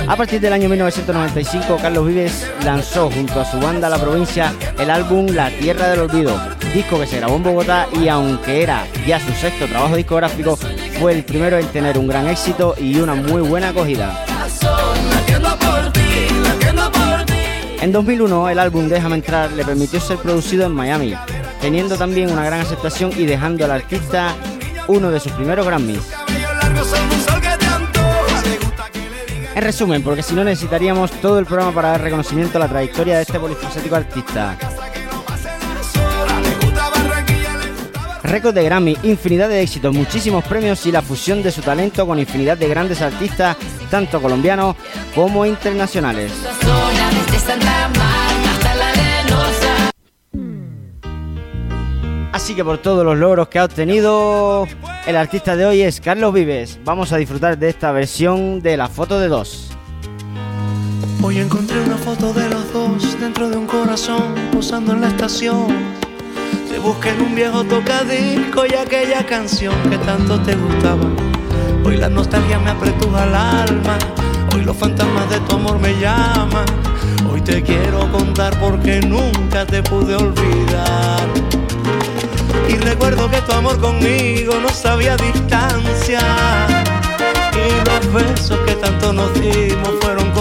A 0.07 0.15
partir 0.15 0.39
del 0.39 0.53
año 0.53 0.69
1995, 0.69 1.77
Carlos 1.81 2.07
Vives 2.07 2.49
lanzó 2.63 3.11
junto 3.11 3.41
a 3.41 3.45
su 3.45 3.59
banda 3.59 3.89
La 3.89 3.97
Provincia 3.97 4.53
el 4.79 4.89
álbum 4.89 5.27
La 5.27 5.49
Tierra 5.49 5.89
del 5.89 5.99
Olvido, 5.99 6.39
disco 6.77 6.99
que 6.99 7.07
se 7.07 7.17
grabó 7.17 7.37
en 7.37 7.43
Bogotá 7.43 7.87
y 7.99 8.07
aunque 8.07 8.61
era 8.61 8.85
ya 9.07 9.19
su 9.19 9.31
sexto 9.33 9.65
trabajo 9.65 9.95
discográfico, 9.95 10.55
fue 10.99 11.11
el 11.11 11.23
primero 11.23 11.57
en 11.57 11.65
tener 11.69 11.97
un 11.97 12.07
gran 12.07 12.27
éxito 12.27 12.75
y 12.77 12.99
una 12.99 13.15
muy 13.15 13.41
buena 13.41 13.69
acogida. 13.69 14.23
En 17.81 17.91
2001, 17.91 18.49
el 18.49 18.59
álbum 18.59 18.89
Déjame 18.89 19.15
entrar 19.15 19.51
le 19.53 19.65
permitió 19.65 19.99
ser 19.99 20.19
producido 20.19 20.67
en 20.67 20.73
Miami, 20.73 21.15
teniendo 21.61 21.97
también 21.97 22.29
una 22.29 22.45
gran 22.45 22.59
aceptación 22.59 23.11
y 23.17 23.25
dejando 23.25 23.65
al 23.65 23.71
artista 23.71 24.35
uno 24.87 25.09
de 25.09 25.19
sus 25.19 25.31
primeros 25.31 25.65
Grammys. 25.65 26.03
En 29.55 29.63
resumen, 29.63 30.03
porque 30.03 30.21
si 30.21 30.35
no 30.35 30.43
necesitaríamos 30.43 31.09
todo 31.21 31.39
el 31.39 31.47
programa 31.47 31.73
para 31.73 31.89
dar 31.89 32.01
reconocimiento 32.01 32.59
a 32.59 32.61
la 32.61 32.67
trayectoria 32.67 33.15
de 33.15 33.23
este 33.23 33.39
polifacético 33.39 33.95
artista. 33.95 34.55
Récord 38.23 38.53
de 38.53 38.63
Grammy, 38.63 38.97
infinidad 39.03 39.49
de 39.49 39.61
éxitos, 39.61 39.95
muchísimos 39.95 40.43
premios 40.43 40.85
y 40.85 40.91
la 40.91 41.01
fusión 41.01 41.43
de 41.43 41.51
su 41.51 41.61
talento 41.61 42.05
con 42.05 42.19
infinidad 42.19 42.57
de 42.57 42.67
grandes 42.67 43.01
artistas, 43.01 43.57
tanto 43.89 44.21
colombianos 44.21 44.75
como 45.15 45.45
internacionales. 45.45 46.31
Así 52.33 52.53
que 52.53 52.63
por 52.63 52.77
todos 52.77 53.03
los 53.03 53.17
logros 53.17 53.47
que 53.47 53.59
ha 53.59 53.65
obtenido, 53.65 54.67
el 55.07 55.15
artista 55.15 55.55
de 55.55 55.65
hoy 55.65 55.81
es 55.81 55.99
Carlos 55.99 56.33
Vives. 56.33 56.79
Vamos 56.83 57.11
a 57.11 57.17
disfrutar 57.17 57.57
de 57.57 57.69
esta 57.69 57.91
versión 57.91 58.61
de 58.61 58.77
la 58.77 58.87
foto 58.87 59.19
de 59.19 59.27
dos. 59.27 59.71
Hoy 61.23 61.39
encontré 61.39 61.79
una 61.81 61.97
foto 61.97 62.33
de 62.33 62.47
los 62.49 62.71
dos 62.71 63.19
dentro 63.19 63.49
de 63.49 63.57
un 63.57 63.65
corazón 63.65 64.35
posando 64.51 64.93
en 64.93 65.01
la 65.01 65.07
estación. 65.07 66.06
Busqué 66.87 67.09
en 67.09 67.21
un 67.21 67.35
viejo 67.35 67.65
tocadisco 67.65 68.65
y 68.65 68.73
aquella 68.73 69.25
canción 69.25 69.75
que 69.89 69.97
tanto 69.97 70.39
te 70.39 70.55
gustaba. 70.55 71.03
Hoy 71.83 71.97
la 71.97 72.07
nostalgia 72.07 72.59
me 72.59 72.69
apretuja 72.71 73.25
el 73.25 73.35
alma. 73.35 73.97
Hoy 74.55 74.61
los 74.61 74.77
fantasmas 74.77 75.29
de 75.29 75.37
tu 75.41 75.57
amor 75.57 75.79
me 75.79 75.99
llaman. 75.99 76.65
Hoy 77.29 77.41
te 77.41 77.61
quiero 77.61 78.09
contar 78.09 78.57
porque 78.61 79.01
nunca 79.01 79.65
te 79.65 79.83
pude 79.83 80.15
olvidar. 80.15 81.27
Y 82.69 82.77
recuerdo 82.77 83.29
que 83.29 83.41
tu 83.41 83.51
amor 83.51 83.77
conmigo 83.81 84.53
no 84.61 84.69
sabía 84.69 85.17
distancia. 85.17 86.21
Y 87.51 87.85
los 87.85 88.13
besos 88.13 88.59
que 88.65 88.75
tanto 88.75 89.11
nos 89.11 89.33
dimos 89.33 89.91
fueron 89.99 90.31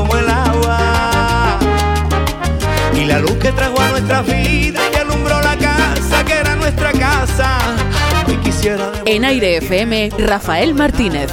En 9.05 9.25
Aire 9.25 9.59
FM, 9.59 10.11
Rafael 10.19 10.75
Martínez. 10.75 11.31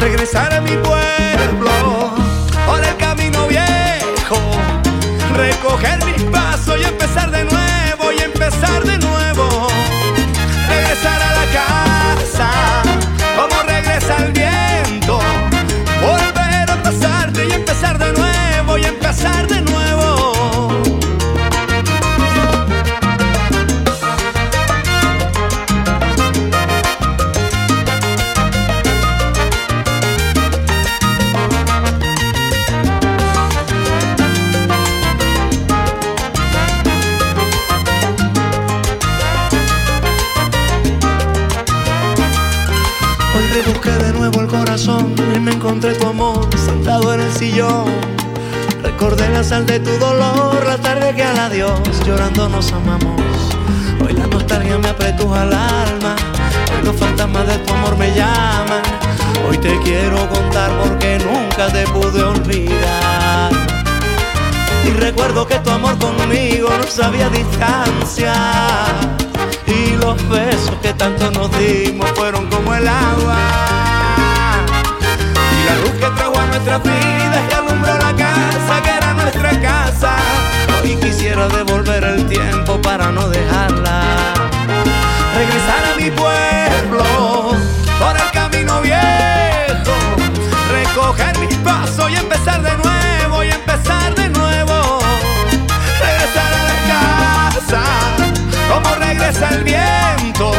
regresar 0.00 0.52
a 0.54 0.60
mi 0.60 0.76
pueblo 0.76 2.14
por 2.64 2.78
el 2.84 2.96
camino 2.96 3.48
viejo, 3.48 4.38
recoger 5.34 5.98
mis 6.04 6.22
pasos 6.30 6.76
y 6.80 6.84
empezar 6.84 7.32
de 7.32 7.42
nuevo 7.42 8.12
y 8.16 8.22
empezar 8.22 8.84
de 8.84 8.98
nuevo, 8.98 9.19
y 44.82 45.38
me 45.38 45.52
encontré 45.52 45.92
tu 45.92 46.06
amor 46.06 46.48
sentado 46.56 47.12
en 47.12 47.20
el 47.20 47.32
sillón. 47.34 47.84
Recordé 48.82 49.28
la 49.28 49.44
sal 49.44 49.66
de 49.66 49.78
tu 49.78 49.90
dolor, 49.98 50.64
la 50.64 50.78
tarde 50.78 51.14
que 51.14 51.22
al 51.22 51.38
adiós 51.38 51.80
llorando 52.06 52.48
nos 52.48 52.72
amamos. 52.72 53.20
Hoy 54.02 54.14
la 54.14 54.26
nostalgia 54.26 54.78
me 54.78 54.88
apretuja 54.88 55.42
el 55.42 55.52
alma, 55.52 56.16
hoy 56.72 56.86
los 56.86 56.96
fantasmas 56.96 57.46
de 57.46 57.58
tu 57.58 57.74
amor 57.74 57.98
me 57.98 58.14
llaman. 58.14 58.80
Hoy 59.46 59.58
te 59.58 59.78
quiero 59.80 60.26
contar 60.30 60.70
porque 60.82 61.18
nunca 61.18 61.70
te 61.70 61.86
pude 61.88 62.22
olvidar. 62.22 63.52
Y 64.86 64.92
recuerdo 64.92 65.46
que 65.46 65.58
tu 65.58 65.70
amor 65.70 65.98
conmigo 65.98 66.70
no 66.70 66.86
sabía 66.86 67.28
distancia. 67.28 68.32
Y 69.66 69.96
los 69.98 70.16
besos 70.30 70.76
que 70.80 70.94
tanto 70.94 71.30
nos 71.32 71.50
dimos 71.58 72.10
fueron 72.12 72.48
como 72.48 72.74
el 72.74 72.88
agua. 72.88 73.79
La 75.70 75.76
luz 75.76 75.92
que 75.92 76.10
trajo 76.16 76.36
a 76.36 76.46
nuestras 76.46 76.82
vidas 76.82 77.42
y 77.48 77.54
alumbró 77.54 77.94
la 77.94 78.12
casa 78.16 78.82
que 78.82 78.90
era 78.90 79.14
nuestra 79.14 79.50
casa. 79.60 80.16
Hoy 80.82 80.96
quisiera 80.96 81.46
devolver 81.46 82.02
el 82.02 82.26
tiempo 82.26 82.82
para 82.82 83.12
no 83.12 83.28
dejarla. 83.28 84.02
Regresar 85.36 85.82
a 85.92 85.96
mi 85.96 86.10
pueblo 86.10 87.04
por 88.00 88.16
el 88.16 88.30
camino 88.32 88.80
viejo. 88.80 89.94
Recoger 90.72 91.38
mis 91.38 91.56
pasos 91.58 92.10
y 92.10 92.16
empezar 92.16 92.60
de 92.62 92.76
nuevo 92.76 93.44
y 93.44 93.50
empezar 93.50 94.12
de 94.16 94.28
nuevo. 94.28 94.98
Regresar 96.00 96.52
a 96.52 96.62
la 96.70 96.78
casa 96.88 97.82
como 98.68 98.92
regresa 98.96 99.50
el 99.50 99.62
viento. 99.62 100.52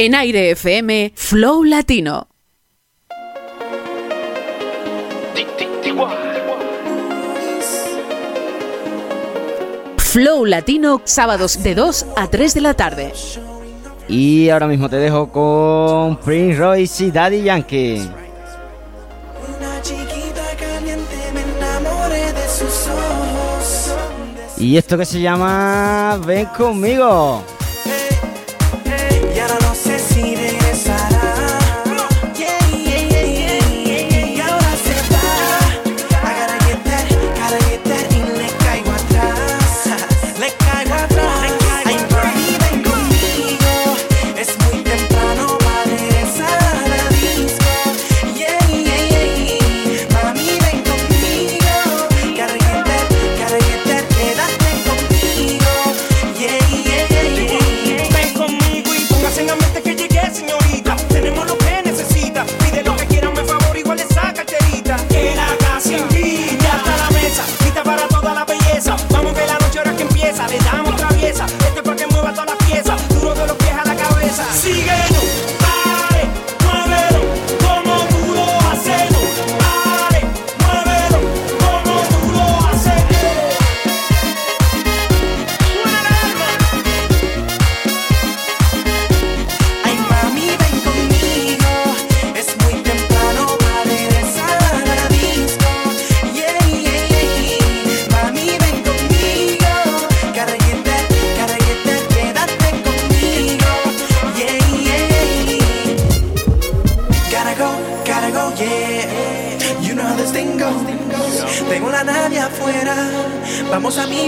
en 0.00 0.14
Aire 0.14 0.52
FM 0.52 1.12
Flow 1.16 1.64
Latino. 1.64 2.28
Flow 9.96 10.44
Latino, 10.44 11.02
sábados 11.02 11.60
de 11.64 11.74
2 11.74 12.06
a 12.16 12.28
3 12.28 12.54
de 12.54 12.60
la 12.60 12.74
tarde. 12.74 13.12
Y 14.08 14.48
ahora 14.50 14.68
mismo 14.68 14.88
te 14.88 14.96
dejo 14.98 15.32
con 15.32 16.16
Prince 16.18 16.56
Royce 16.56 17.06
y 17.06 17.10
Daddy 17.10 17.42
Yankee. 17.42 18.08
Y 24.58 24.76
esto 24.76 24.96
que 24.96 25.04
se 25.04 25.20
llama 25.20 26.20
Ven 26.24 26.46
conmigo. 26.56 27.42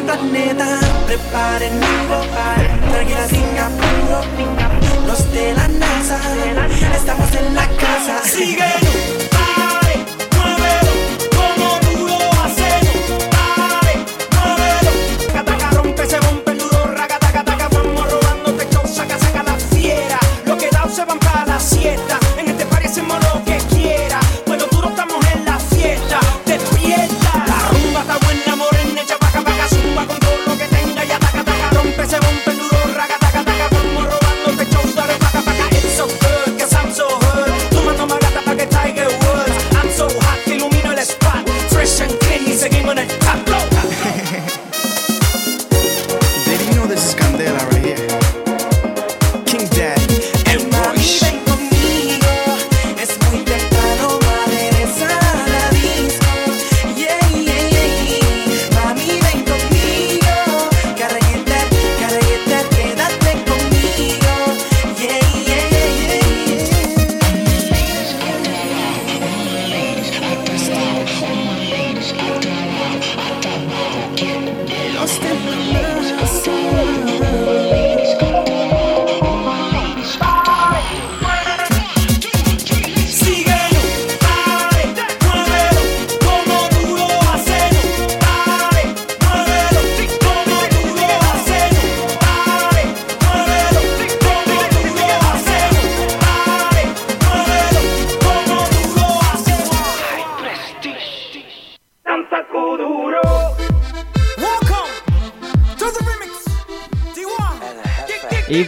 planeta. 0.02 0.78
Preparen 1.06 1.82
algo, 1.82 2.24
tranquila 2.90 3.26
Singapur. 3.28 4.24
Los 5.06 5.32
de 5.32 5.52
la 5.54 5.68
NASA, 5.68 6.20
estamos 6.94 7.34
en 7.34 7.54
la 7.54 7.66
casa. 7.66 8.22
Síguenos. 8.22 9.29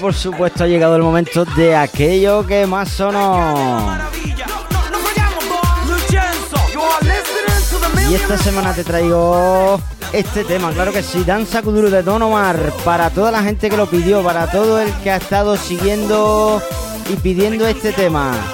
Por 0.03 0.15
supuesto 0.15 0.65
ha 0.65 0.67
llegado 0.67 0.97
el 0.97 1.03
momento 1.03 1.45
de 1.45 1.77
aquello 1.77 2.45
que 2.45 2.67
más 2.67 2.89
sonó. 2.89 3.97
Y 8.11 8.15
esta 8.15 8.37
semana 8.37 8.75
te 8.75 8.83
traigo 8.83 9.81
este 10.13 10.43
tema, 10.43 10.73
claro 10.73 10.93
que 10.93 11.05
sí, 11.05 11.23
Danza 11.23 11.63
Kuduro 11.63 11.89
de 11.89 12.03
Don 12.03 12.21
Omar, 12.21 12.59
para 12.85 13.11
toda 13.11 13.31
la 13.31 13.45
gente 13.45 13.71
que 13.71 13.77
lo 13.77 13.87
pidió, 13.87 14.25
para 14.25 14.51
todo 14.51 14.81
el 14.81 14.93
que 15.05 15.13
ha 15.13 15.17
estado 15.17 15.57
siguiendo 15.57 16.61
y 17.09 17.15
pidiendo 17.15 17.65
este 17.69 17.93
tema. 17.93 18.53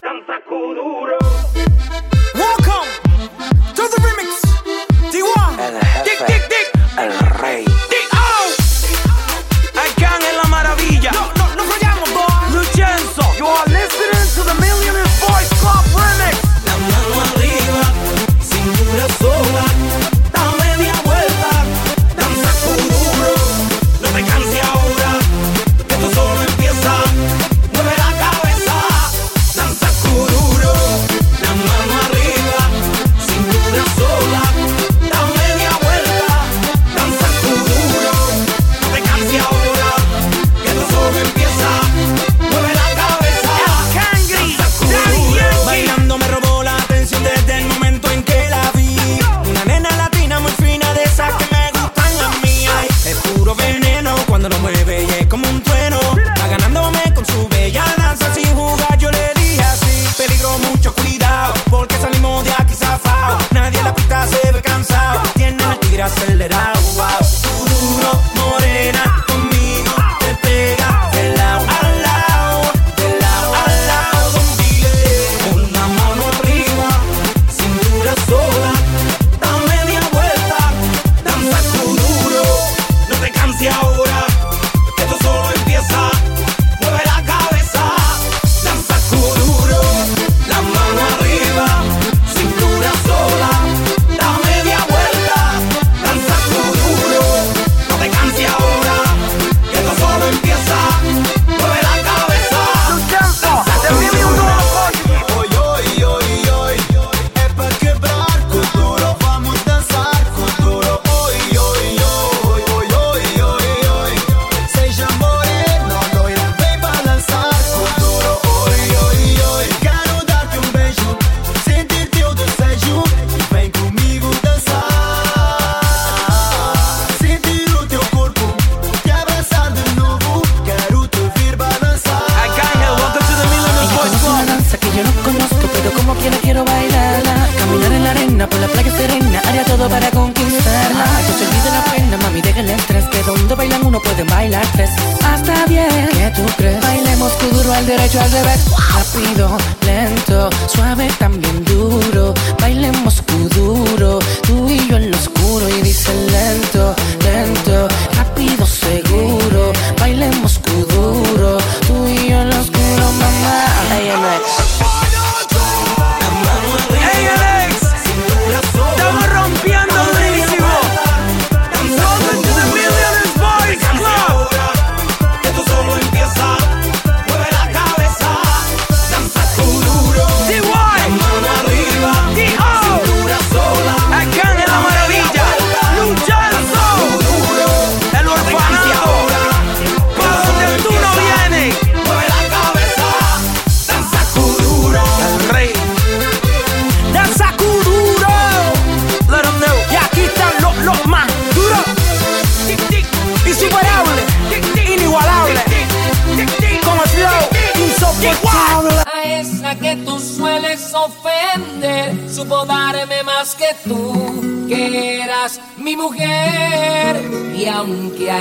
Para 139.88 140.10
conquistarla. 140.10 141.04
Que 141.26 141.32
se 141.32 141.46
olvide 141.46 141.70
la 141.70 141.84
pena, 141.92 142.16
mami, 142.22 142.40
deja 142.40 142.60
el 142.60 142.70
estrés, 142.70 143.04
que 143.06 143.22
donde 143.22 143.54
bailan 143.54 143.86
uno 143.86 144.00
pueden 144.00 144.26
bailar 144.26 144.66
tres. 144.72 144.90
Hasta 145.24 145.66
bien, 145.66 146.08
¿qué 146.12 146.32
tú 146.36 146.42
crees? 146.56 146.80
Bailemos 146.82 147.32
duro 147.50 147.72
al 147.72 147.86
derecho, 147.86 148.20
al 148.20 148.30
revés. 148.30 148.64
Rápido, 148.94 149.56
lento, 149.86 150.50
suave, 150.68 151.08
también 151.18 151.64
duro. 151.64 152.34
Bailemos 152.60 153.22
duro, 153.54 154.18
tú 154.42 154.68
y 154.68 154.88
yo 154.88 154.96
en 154.96 155.10
lo 155.10 155.16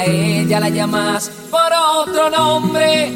ella 0.08 0.60
la 0.60 0.70
llamas 0.70 1.30
por 1.52 1.72
otro 2.02 2.30
nombre, 2.30 3.12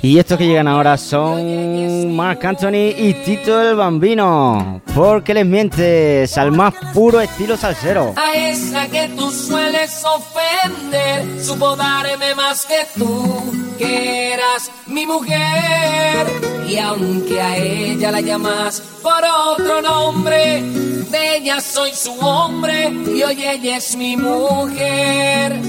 Y 0.00 0.18
estos 0.18 0.38
que 0.38 0.46
llegan 0.46 0.68
ahora 0.68 0.96
son 0.96 2.14
Marc 2.14 2.44
Anthony 2.44 2.94
y 2.96 3.14
Tito 3.24 3.60
el 3.60 3.74
Bambino. 3.74 4.80
Porque 4.94 5.34
les 5.34 5.44
mientes 5.44 6.38
al 6.38 6.52
más 6.52 6.74
puro 6.94 7.20
estilo 7.20 7.56
salsero. 7.56 8.14
A 8.16 8.34
esa 8.36 8.86
que 8.86 9.08
tú 9.16 9.30
sueles 9.30 10.02
ofender, 10.04 11.44
supo 11.44 11.74
darme 11.76 12.34
más 12.36 12.64
que 12.64 12.86
tú, 12.96 13.52
que 13.78 14.32
eras 14.34 14.70
mi 14.86 15.06
mujer. 15.06 16.26
Y 16.68 16.76
aunque 16.78 17.40
a 17.40 17.56
ella 17.56 18.10
la 18.10 18.20
llamas 18.20 18.82
por 19.02 19.22
otro 19.24 19.80
nombre, 19.80 20.62
de 20.62 21.36
ella 21.36 21.60
soy 21.60 21.92
su 21.94 22.12
hombre 22.20 22.90
y 22.90 23.22
hoy 23.22 23.42
ella 23.42 23.76
es 23.76 23.96
mi 23.96 24.16
mujer. 24.16 25.60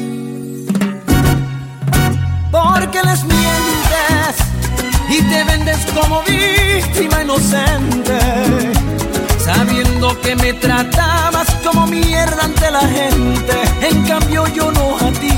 Porque 2.52 3.00
les 3.04 3.24
mientes 3.24 4.36
y 5.10 5.22
te 5.22 5.44
vendes 5.44 5.78
como 5.96 6.22
víctima 6.24 7.24
inocente. 7.24 8.20
Sabiendo 9.38 10.20
que 10.22 10.36
me 10.36 10.54
tratabas 10.54 11.50
como 11.64 11.88
mierda 11.88 12.44
ante 12.44 12.72
la 12.72 12.82
gente, 12.82 13.54
en 13.82 14.04
cambio 14.06 14.46
yo 14.48 14.72
no 14.72 14.98
a 14.98 15.12
ti. 15.12 15.29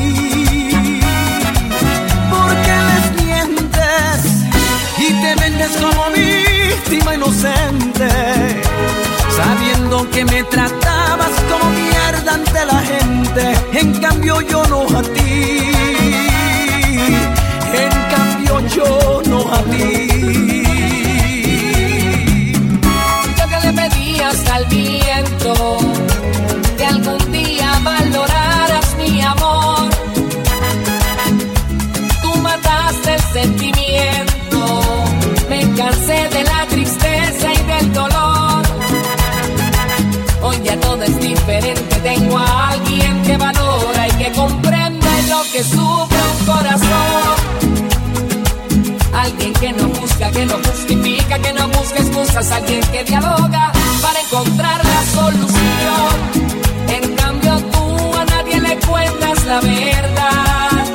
te 5.21 5.35
vendes 5.35 5.71
como 5.77 6.09
víctima 6.11 7.15
inocente, 7.15 8.09
sabiendo 9.37 10.09
que 10.09 10.25
me 10.25 10.43
tratabas 10.43 11.31
como 11.49 11.69
mierda 11.71 12.33
ante 12.33 12.65
la 12.65 12.79
gente. 12.79 13.43
En 13.73 13.93
cambio 13.99 14.41
yo 14.41 14.63
no 14.65 14.81
a 14.97 15.03
ti, 15.03 15.71
en 17.85 17.93
cambio 18.13 18.53
yo 18.75 19.21
no 19.27 19.39
a 19.53 19.61
ti. 19.71 20.63
Yo 23.37 23.47
que 23.47 23.67
le 23.67 23.73
pedías 23.73 24.49
al 24.49 24.69
día 24.69 25.00
que 45.51 45.63
sufre 45.63 46.17
un 46.39 46.45
corazón. 46.45 47.35
Alguien 49.13 49.53
que 49.53 49.73
no 49.73 49.87
busca, 49.87 50.31
que 50.31 50.45
no 50.45 50.55
justifica, 50.55 51.39
que 51.39 51.53
no 51.53 51.67
busca 51.67 51.97
excusas. 51.99 52.51
Alguien 52.51 52.81
que 52.91 53.03
dialoga 53.03 53.71
para 54.01 54.19
encontrar 54.21 54.81
la 54.85 55.03
solución. 55.13 56.13
En 56.87 57.15
cambio 57.15 57.57
tú 57.71 58.13
a 58.17 58.25
nadie 58.25 58.61
le 58.61 58.77
cuentas 58.79 59.45
la 59.45 59.59
verdad. 59.59 60.85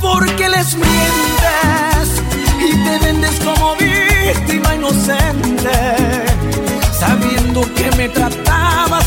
Porque 0.00 0.48
les 0.48 0.74
mientes 0.74 2.06
y 2.68 2.84
te 2.84 2.98
vendes 3.04 3.40
como 3.40 3.74
víctima 3.76 4.74
inocente, 4.76 5.78
sabiendo 7.00 7.62
que 7.74 7.90
me 7.96 8.08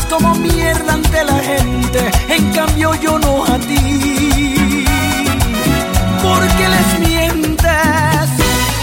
como 0.08 0.34
mierda 0.36 0.92
ante 0.92 1.24
la 1.24 1.38
gente, 1.38 2.10
en 2.28 2.52
cambio 2.52 2.94
yo 2.96 3.18
no 3.18 3.44
a 3.44 3.58
ti. 3.58 4.84
Porque 6.22 6.68
les 6.76 7.08
mientes 7.08 8.26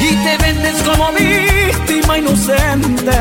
y 0.01 0.15
te 0.15 0.37
vendes 0.37 0.75
como 0.83 1.11
víctima 1.11 2.17
inocente, 2.17 3.19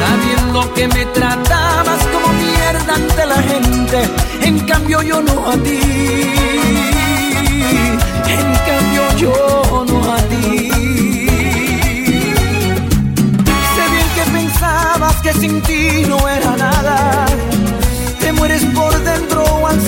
sabiendo 0.00 0.74
que 0.74 0.88
me 0.88 1.04
tratabas 1.06 2.00
como 2.12 2.28
mierda 2.34 2.94
ante 2.94 3.26
la 3.26 3.42
gente, 3.42 3.98
en 4.42 4.60
cambio 4.60 5.02
yo 5.02 5.22
no 5.22 5.50
a 5.50 5.56
ti. 5.56 5.80
En 8.36 8.46
cambio 8.68 9.02
yo 9.16 9.86
no 9.88 10.12
a 10.12 10.18
ti. 10.18 10.70
Sé 13.74 13.84
bien 13.94 14.08
que 14.16 14.24
pensabas 14.32 15.16
que 15.22 15.32
sin 15.32 15.62
ti 15.62 16.02
no 16.08 16.28
era 16.28 16.47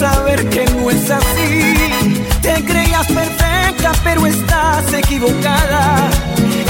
saber 0.00 0.48
que 0.48 0.64
no 0.64 0.90
es 0.90 1.10
así. 1.10 1.74
Te 2.40 2.64
creías 2.64 3.06
perfecta 3.06 3.92
pero 4.02 4.26
estás 4.26 4.92
equivocada. 4.94 6.08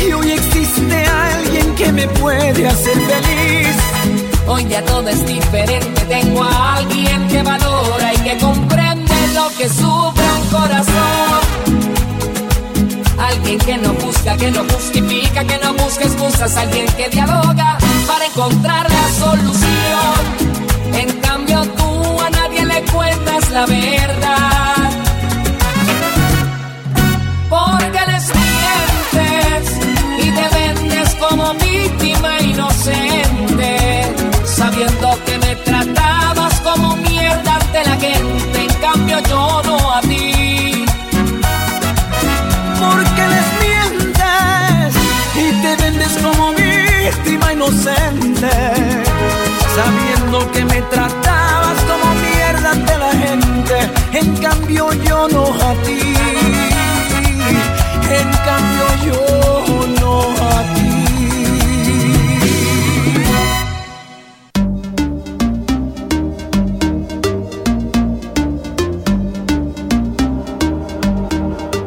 Y 0.05 0.13
hoy 0.13 0.33
existe 0.33 1.05
alguien 1.33 1.75
que 1.77 1.93
me 1.93 2.09
puede 2.09 2.67
hacer 2.67 2.99
feliz. 3.13 3.77
Hoy 4.47 4.67
ya 4.69 4.85
todo 4.85 5.09
es 5.09 5.25
diferente. 5.25 6.01
Tengo 6.07 6.43
a 6.43 6.77
alguien 6.77 7.29
que 7.29 7.43
valora 7.43 8.15
y 8.15 8.19
que 8.19 8.39
comprende 8.39 9.15
lo 9.35 9.49
que 9.57 9.69
sufre 9.69 10.27
un 10.41 10.49
corazón. 10.51 11.41
Alguien 13.19 13.59
que 13.59 13.77
no 13.79 13.93
busca, 13.95 14.37
que 14.37 14.51
no 14.51 14.65
justifica, 14.65 15.45
que 15.45 15.59
no 15.59 15.75
busca 15.75 16.05
excusas. 16.05 16.57
Alguien 16.57 16.87
que 16.97 17.09
dialoga 17.11 17.79
para 18.09 18.27
encontrar 18.27 18.91
la 18.91 19.09
solución. 19.25 20.51
En 20.95 21.21
cuentas 22.93 23.51
la 23.51 23.67
verdad. 23.67 24.91
Porque 27.49 28.01
les 28.13 28.27
mientes 28.41 29.65
y 30.19 30.31
te 30.31 30.47
vendes 30.59 31.15
como 31.17 31.55
víctima 31.55 32.41
inocente, 32.41 34.15
sabiendo 34.45 35.19
que 35.27 35.39
me 35.39 35.57
tratabas 35.57 36.61
como 36.61 36.97
mierda 36.97 37.55
ante 37.57 37.85
la 37.85 37.97
gente, 37.97 38.63
en 38.63 38.75
cambio 38.81 39.19
yo 39.29 39.63
no 39.65 39.95
a 39.95 40.01
ti. 40.03 40.85
Porque 42.81 43.23
les 43.35 43.49
mientes 43.65 44.95
y 45.37 45.63
te 45.63 45.77
vendes 45.83 46.19
como 46.23 46.53
víctima 46.53 47.53
inocente, 47.53 48.51
sabiendo 49.77 50.51
que 50.53 50.65
me 50.65 50.83
tratabas 50.83 51.30
en 54.21 54.37
cambio 54.37 54.93
yo 54.93 55.29
no 55.29 55.45
a 55.55 55.75
ti. 55.85 55.99
En 58.11 58.31
cambio 58.45 58.85
yo 59.07 59.21
no 60.01 60.13
a 60.41 60.75
ti. 60.75 60.91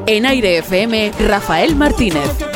En 0.08 0.26
Aire 0.26 0.58
FM, 0.60 1.12
Rafael 1.20 1.76
Martínez. 1.76 2.53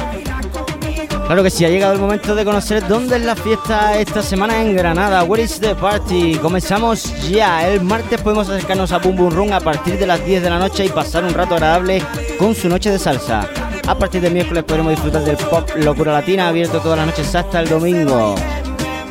Claro 1.28 1.44
que 1.44 1.50
sí, 1.50 1.66
ha 1.66 1.70
llegado 1.70 1.92
el 1.92 2.00
momento 2.00 2.36
de 2.36 2.46
conocer 2.46 2.88
dónde 2.88 3.18
es 3.18 3.22
la 3.22 3.36
fiesta 3.36 4.00
esta 4.00 4.22
semana 4.22 4.62
en 4.62 4.74
Granada. 4.78 5.26
Where 5.26 5.44
is 5.44 5.60
the 5.60 5.76
party? 5.76 6.38
Comenzamos 6.38 7.30
ya. 7.30 7.68
El 7.68 7.82
martes 7.82 8.22
podemos 8.22 8.48
acercarnos 8.48 8.94
a 8.94 9.00
Boom 9.00 9.18
Boom 9.18 9.34
Room 9.34 9.52
a 9.52 9.60
partir 9.60 10.00
de 10.00 10.08
las 10.08 10.26
10 10.26 10.42
de 10.42 10.50
la 10.50 10.58
noche 10.58 10.86
y 10.86 10.90
pasar 10.90 11.26
un 11.26 11.34
rato 11.34 11.56
agradable 11.56 12.02
con 12.40 12.56
su 12.56 12.70
noche 12.70 12.92
de 12.92 12.98
salsa. 12.98 13.46
A 13.86 13.98
partir 13.98 14.22
del 14.22 14.32
miércoles 14.32 14.64
podremos 14.64 14.92
disfrutar 14.92 15.22
del 15.26 15.36
pop 15.36 15.70
Locura 15.76 16.14
Latina 16.14 16.48
abierto 16.48 16.80
todas 16.80 16.98
las 16.98 17.08
noches 17.08 17.36
hasta 17.36 17.60
el 17.60 17.68
domingo. 17.68 18.36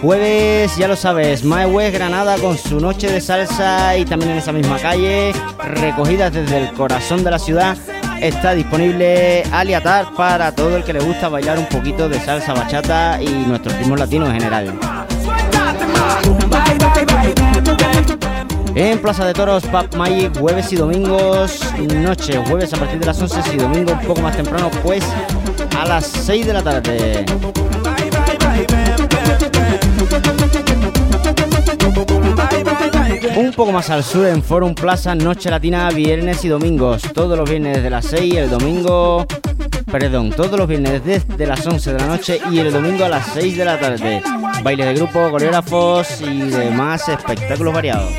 Jueves, 0.01 0.75
ya 0.79 0.89
lo 0.89 0.97
sabes, 0.97 1.45
My 1.45 1.67
West 1.67 1.95
Granada 1.95 2.37
con 2.39 2.57
su 2.57 2.81
noche 2.81 3.11
de 3.11 3.21
salsa 3.21 3.97
y 3.97 4.07
también 4.07 4.33
en 4.33 4.39
esa 4.39 4.53
misma 4.53 4.79
calle, 4.79 5.33
recogidas 5.59 6.33
desde 6.33 6.59
el 6.59 6.73
corazón 6.73 7.25
de 7.25 7.31
la 7.31 7.39
ciudad, 7.39 7.77
está 8.21 8.55
disponible 8.55 9.43
Aliatar 9.53 10.15
para 10.17 10.53
todo 10.53 10.77
el 10.77 10.85
que 10.85 10.93
le 10.93 11.01
gusta 11.01 11.29
bailar 11.29 11.59
un 11.59 11.67
poquito 11.67 12.09
de 12.09 12.21
salsa 12.21 12.55
bachata 12.55 13.21
y 13.23 13.29
nuestros 13.47 13.77
ritmos 13.79 13.99
latinos 13.99 14.29
en 14.29 14.35
general. 14.35 14.79
En 18.75 18.99
Plaza 19.01 19.25
de 19.25 19.33
Toros, 19.33 19.65
Pub 19.65 19.97
Magic, 19.97 20.39
jueves 20.39 20.71
y 20.73 20.77
domingos, 20.77 21.61
noche, 21.95 22.37
jueves 22.47 22.75
a 22.75 22.77
partir 22.77 22.99
de 23.01 23.07
las 23.07 23.21
11 23.21 23.55
y 23.55 23.57
domingo 23.57 23.93
un 23.93 24.01
poco 24.01 24.21
más 24.21 24.37
temprano, 24.37 24.71
pues 24.83 25.03
a 25.79 25.87
las 25.87 26.07
6 26.07 26.47
de 26.47 26.53
la 26.53 26.63
tarde. 26.63 27.25
Un 33.37 33.53
poco 33.53 33.71
más 33.71 33.91
al 33.91 34.03
sur 34.03 34.27
en 34.27 34.43
Forum 34.43 34.75
Plaza, 34.75 35.15
Noche 35.15 35.51
Latina, 35.51 35.91
viernes 35.91 36.43
y 36.47 36.49
domingos. 36.49 37.03
Todos 37.13 37.37
los 37.37 37.49
viernes 37.49 37.77
desde 37.77 37.91
las 37.91 38.07
6 38.07 38.33
y 38.33 38.37
el 38.39 38.49
domingo. 38.49 39.27
Perdón, 39.93 40.31
todos 40.31 40.59
los 40.59 40.67
viernes 40.67 41.05
desde 41.05 41.47
las 41.47 41.67
11 41.67 41.93
de 41.93 41.99
la 41.99 42.07
noche 42.07 42.41
y 42.51 42.61
el 42.61 42.73
domingo 42.73 43.05
a 43.05 43.11
las 43.11 43.27
6 43.35 43.59
de 43.59 43.65
la 43.67 43.79
tarde. 43.79 44.23
Baile 44.63 44.87
de 44.87 44.95
grupo, 44.95 45.31
coreógrafos 45.31 46.23
y 46.23 46.49
demás 46.49 47.11
espectáculos 47.11 47.75
variados. 47.75 48.11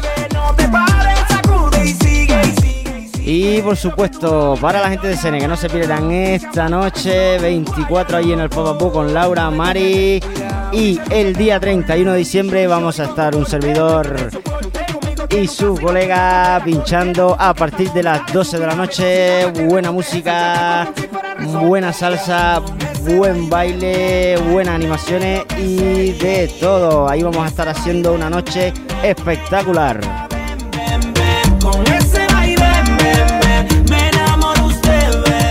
Y 3.20 3.60
por 3.62 3.76
supuesto, 3.76 4.56
para 4.62 4.82
la 4.82 4.90
gente 4.90 5.08
de 5.08 5.18
Sene 5.18 5.40
que 5.40 5.48
no 5.48 5.58
se 5.58 5.68
pierdan 5.68 6.12
esta 6.12 6.70
noche, 6.70 7.40
24 7.40 8.18
ahí 8.18 8.34
en 8.34 8.42
el 8.42 8.50
Pop 8.50 8.80
Up 8.80 8.94
con 8.94 9.14
Laura, 9.16 9.50
Mari. 9.50 10.22
Y 10.72 11.00
el 11.10 11.36
día 11.36 11.60
31 11.60 12.12
de 12.12 12.18
diciembre 12.20 12.68
vamos 12.68 13.00
a 13.00 13.06
estar 13.06 13.36
un 13.36 13.48
servidor 13.48 14.30
y 15.30 15.48
su 15.48 15.76
colega 15.76 16.62
pinchando 16.64 17.36
a 17.40 17.54
partir 17.54 17.92
de 17.92 18.04
las 18.04 18.32
12 18.32 18.60
de 18.60 18.68
la 18.68 18.76
noche. 18.76 19.46
Buena 19.66 19.92
música, 19.92 20.92
buena 21.62 21.92
salsa, 21.94 22.62
buen 23.02 23.50
baile, 23.50 24.38
buenas 24.52 24.76
animaciones 24.76 25.44
y 25.58 26.14
de 26.14 26.50
todo. 26.60 27.10
Ahí 27.10 27.24
vamos 27.24 27.44
a 27.44 27.48
estar 27.48 27.68
haciendo 27.68 28.14
una 28.14 28.30
noche 28.30 28.74
espectacular. 29.04 30.00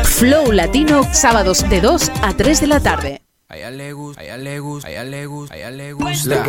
Flow 0.05 0.53
Latino, 0.53 1.03
sábados 1.13 1.69
de 1.69 1.81
2 1.81 2.13
a 2.23 2.33
3 2.33 2.61
de 2.61 2.67
la 2.67 2.81
tarde. 2.81 3.26
A 3.57 3.59
ella 3.59 3.71
le 3.71 3.93
gusta, 3.95 4.21
a 4.21 4.25
ella 4.25 4.37
le 4.37 4.61
gusta, 4.61 4.87
a 4.87 4.91
ella 4.91 5.05
le 5.05 5.27
gusta, 5.27 5.55
a 5.55 5.57
ella 5.57 5.71
le 5.71 5.93
gusta. 5.95 6.45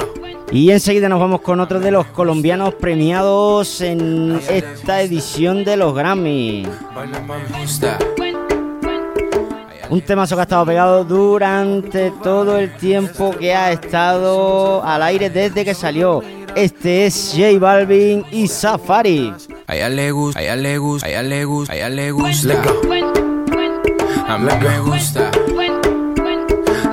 Y 0.51 0.71
enseguida 0.71 1.07
nos 1.07 1.21
vamos 1.21 1.39
con 1.39 1.61
otro 1.61 1.79
de 1.79 1.89
los 1.89 2.05
colombianos 2.07 2.73
premiados 2.73 3.79
en 3.79 4.41
esta 4.49 5.01
edición 5.01 5.63
de 5.63 5.77
los 5.77 5.95
Grammy. 5.95 6.67
Un 9.89 10.01
temazo 10.01 10.35
que 10.35 10.41
ha 10.41 10.43
estado 10.43 10.65
pegado 10.65 11.05
durante 11.05 12.11
todo 12.21 12.57
el 12.57 12.75
tiempo 12.75 13.31
que 13.31 13.55
ha 13.55 13.71
estado 13.71 14.83
al 14.83 15.01
aire 15.03 15.29
desde 15.29 15.63
que 15.63 15.73
salió. 15.73 16.21
Este 16.55 17.05
es 17.05 17.33
J 17.33 17.57
Balvin 17.57 18.25
y 18.33 18.49
Safari. 18.49 19.33
A 19.65 19.75
ella 19.77 19.87
le 19.87 20.11
gusta, 20.11 20.41
a 20.41 20.43
ella 20.43 20.55
le 20.57 20.77
gusta, 20.77 21.07
a 21.07 21.09
ella 21.09 21.23
le 21.23 21.45
gusta, 21.45 21.71
a 21.71 21.75
ella 21.77 21.89
le 21.89 22.11
gusta. 22.11 22.63
A 24.27 24.37
mí 24.37 24.49
me 24.61 24.79
gusta. 24.79 25.31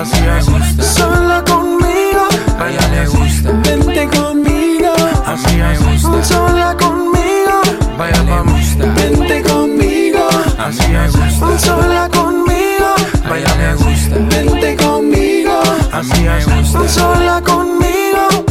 Así 0.00 0.16
es. 0.16 0.46
Sola 0.94 1.44
conmigo. 1.44 2.26
Baila 2.58 2.88
le 2.88 3.06
gusta. 3.06 3.50
Vente 3.52 4.08
conmigo. 4.08 4.94
Así 5.26 5.60
es. 5.60 6.26
Sola 6.26 6.74
conmigo. 6.78 7.60
Baila 7.98 8.22
mami. 8.22 8.52
Vente 8.96 9.42
conmigo. 9.42 10.26
Así 10.56 10.94
es. 10.94 11.62
Sola 11.62 12.08
conmigo. 12.08 12.94
Baila 13.28 13.54
le 13.56 13.74
gusta. 13.74 14.16
Vente 14.30 14.76
conmigo. 14.82 15.60
Así 15.92 16.26
es. 16.26 16.92
Sola 16.94 17.42
conmigo. 17.42 18.44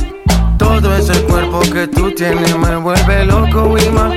Todo 0.60 0.96
ese 0.98 1.20
cuerpo 1.24 1.62
que 1.62 1.88
tú 1.88 2.12
tienes 2.12 2.56
me 2.58 2.76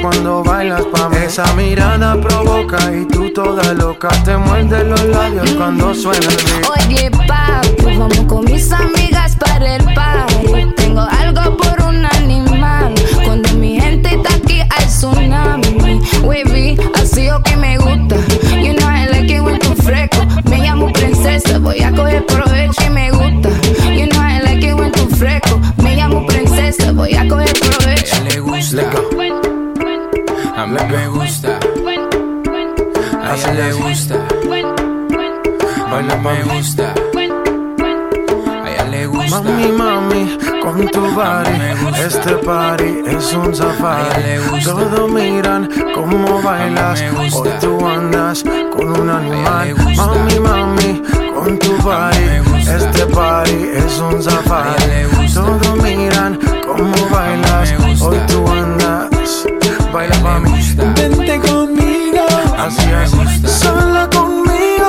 cuando 0.03 0.43
bailas 0.43 0.83
pa' 0.87 1.09
mí. 1.09 1.17
Esa 1.25 1.51
mirada 1.55 2.21
provoca 2.21 2.79
y 2.93 3.07
tú 3.07 3.33
toda 3.33 3.73
loca 3.73 4.09
te 4.25 4.37
muerde 4.37 4.85
los 4.85 5.03
labios 5.05 5.51
cuando 5.53 5.95
suena 5.95 6.27
el 6.27 6.37
beat. 6.37 6.67
Oye, 6.71 7.11
papi, 7.11 7.97
vamos 7.97 8.21
con 8.29 8.45
mis 8.45 8.71
amigas 8.73 9.37
para 9.37 9.77
el 9.77 9.85
party. 9.95 10.75
Tengo 10.77 11.01
algo 11.01 11.57
por 11.57 11.81
un 11.87 12.05
animal. 12.05 12.93
Cuando 13.25 13.49
mi 13.55 13.81
gente 13.81 14.15
está 14.17 14.35
aquí, 14.35 14.61
hay 14.61 14.87
tsunami. 14.87 16.01
Wavy, 16.23 16.77
así 17.01 17.31
o 17.31 17.41
que 17.43 17.57
me 17.57 17.79
gusta. 17.79 18.17
You 18.61 18.75
know 18.75 18.89
I 18.89 19.07
like 19.09 19.33
it 19.33 19.41
when 19.41 19.59
tú 19.61 19.75
fresco. 19.83 20.19
Me 20.51 20.59
llamo 20.59 20.93
princesa, 20.93 21.59
voy 21.59 21.81
a 21.83 21.93
coger 21.93 22.27
provecho 22.27 22.83
y 22.85 22.91
me 22.91 23.11
gusta. 23.13 23.49
You 23.85 24.09
know 24.09 24.21
I 24.21 24.41
like 24.43 24.67
it 24.67 24.75
when 24.75 24.91
tú 24.91 25.09
fresco. 25.09 25.61
Me 25.77 25.95
llamo 25.95 26.27
princesa, 26.27 26.93
voy 26.93 27.15
a 27.15 27.29
coger 27.29 27.53
provecho. 27.53 28.17
le 28.25 28.41
gusta. 28.41 29.12
A 30.63 30.65
mí 30.65 30.79
me 30.93 31.09
gusta. 31.09 31.59
A 33.21 33.35
ella 33.35 33.53
le 33.53 33.73
gusta. 33.73 34.15
A 35.91 36.01
mí 36.01 36.15
me 36.23 36.43
gusta. 36.55 36.95
A 38.63 38.71
ella 38.71 38.85
le 38.89 39.07
gusta. 39.07 39.41
Mami, 39.43 39.73
mami, 39.73 40.39
con 40.63 40.87
tu 40.87 41.01
body. 41.01 41.57
Este 41.99 42.37
party 42.37 43.03
es 43.07 43.33
un 43.33 43.53
safari. 43.53 44.63
Todos 44.63 45.11
miran 45.11 45.69
cómo 45.97 46.41
bailas. 46.41 47.03
Hoy 47.19 47.51
tú 47.61 47.85
andas 47.85 48.45
con 48.73 49.01
un 49.01 49.11
animal. 49.11 49.75
Mami, 49.97 50.39
mami, 50.39 51.03
con 51.35 51.59
tu 51.59 51.77
body. 51.79 52.41
Este 52.61 53.05
party 53.07 53.71
es 53.75 53.99
un 53.99 54.23
safari. 54.23 55.09
Todos 55.35 55.83
miran 55.83 56.39
cómo 56.65 57.09
bailas. 57.11 57.75
Hoy 58.01 58.19
tú 58.29 58.47
andas. 58.47 58.72
Baila 59.93 60.19
mami. 60.21 60.51
Vente 60.97 61.39
conmigo. 61.41 62.27
Así. 62.57 62.89
Sola 63.47 64.09
conmigo. 64.09 64.89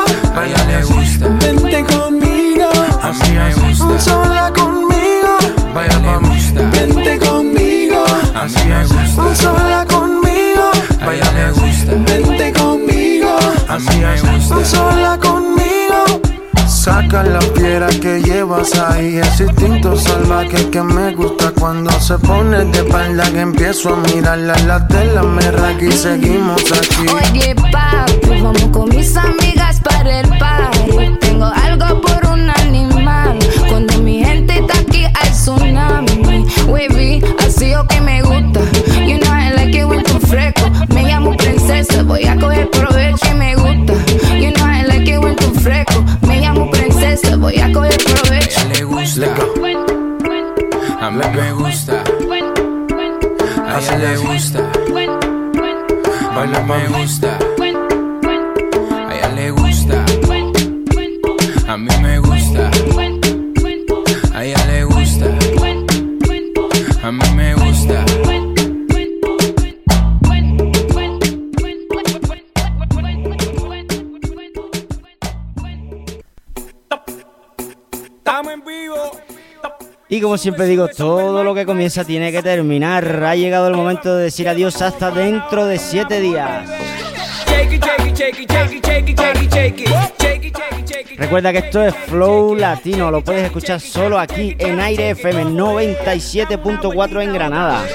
Le 0.67 0.81
gusta. 0.83 1.27
Vente 1.41 1.83
conmigo. 1.83 2.69
Así 3.01 3.35
es. 3.35 4.03
Sola 4.03 4.51
conmigo. 4.55 5.37
Baila 5.75 5.99
mami. 5.99 6.39
Vente 6.71 7.19
conmigo. 7.19 8.05
Así 8.33 8.71
es. 8.71 9.37
Sola 9.39 9.85
conmigo. 9.89 10.71
Baila 11.05 11.31
le 11.33 11.51
gusta. 11.51 11.91
Vente 12.07 12.53
conmigo. 12.53 13.37
Así 13.67 14.03
es. 14.03 14.69
Sola 14.69 15.17
conmigo. 15.17 15.22
Saca 16.83 17.23
la 17.23 17.39
piedra 17.39 17.87
que 17.87 18.21
llevas 18.21 18.77
ahí 18.77 19.17
Ese 19.17 19.45
instinto 19.45 19.95
salvaje 19.95 20.69
que 20.69 20.81
me 20.81 21.15
gusta 21.15 21.53
Cuando 21.57 21.89
se 22.01 22.17
pone 22.17 22.65
de 22.65 22.79
espalda 22.79 23.23
que 23.31 23.39
empiezo 23.39 23.93
a 23.93 23.95
mirarla 24.13 24.53
La 24.67 24.85
tela 24.85 25.23
me 25.23 25.49
raca 25.49 25.81
y 25.81 25.93
seguimos 25.93 26.61
aquí 26.73 27.05
Oye, 27.07 27.55
papi, 27.55 28.41
vamos 28.41 28.67
con 28.73 28.89
mis 28.89 29.15
amigas 29.15 29.79
para 29.79 30.19
el 30.19 30.27
party. 30.37 31.17
Tengo 31.21 31.45
algo 31.45 32.01
por 32.01 32.31
un 32.31 32.49
animal. 32.49 33.39
Cuando 33.69 33.99
mi 33.99 34.21
gente 34.21 34.59
está 34.59 34.77
aquí, 34.79 35.05
hay 35.05 35.31
tsunami. 35.31 36.45
Wavy, 36.67 37.23
así 37.47 37.73
o 37.75 37.87
que 37.87 38.01
me 38.01 38.21
gusta. 38.23 38.59
You 39.07 39.19
know 39.19 39.33
I 39.33 39.53
like 39.55 39.77
it 39.77 39.85
when 39.85 40.03
tú 40.03 40.19
fresco. 40.19 40.69
Me 40.89 41.03
llamo 41.03 41.37
princesa, 41.37 42.03
voy 42.03 42.25
a 42.25 42.37
coger 42.37 42.69
provecho 42.71 43.22
voy 47.43 47.59
a 47.59 47.71
coger 47.73 47.97
provecho. 47.97 48.67
le 48.69 48.83
gusta. 48.85 49.27
A 51.01 51.11
mí 51.11 51.25
me 51.35 51.51
gusta. 51.51 52.03
A 53.67 53.79
ella 53.79 53.97
le 53.97 54.17
gusta. 54.17 54.59
A 56.35 56.45
mí 56.45 56.59
me 56.69 56.87
gusta. 56.87 57.37
A 59.09 59.15
ella 59.15 59.29
le 59.35 59.51
gusta. 59.51 60.05
A 61.67 61.77
mí 61.77 61.83
me 61.87 61.91
gusta. 61.91 62.02
Como 80.23 80.37
siempre 80.37 80.65
digo, 80.65 80.87
todo 80.87 81.43
lo 81.43 81.53
que 81.53 81.65
comienza 81.65 82.05
tiene 82.05 82.31
que 82.31 82.41
terminar. 82.41 83.23
Ha 83.25 83.35
llegado 83.35 83.67
el 83.67 83.75
momento 83.75 84.15
de 84.15 84.23
decir 84.23 84.47
adiós 84.47 84.81
hasta 84.81 85.11
dentro 85.11 85.65
de 85.65 85.77
siete 85.77 86.21
días. 86.21 86.69
Recuerda 91.17 91.51
que 91.51 91.57
esto 91.59 91.83
es 91.83 91.93
Flow 92.07 92.55
Latino, 92.55 93.11
lo 93.11 93.21
puedes 93.21 93.43
escuchar 93.43 93.79
solo 93.79 94.17
aquí 94.17 94.55
en 94.59 94.79
Aire 94.79 95.11
FM 95.11 95.45
97.4 95.45 97.21
en 97.21 97.33
Granada. 97.33 97.85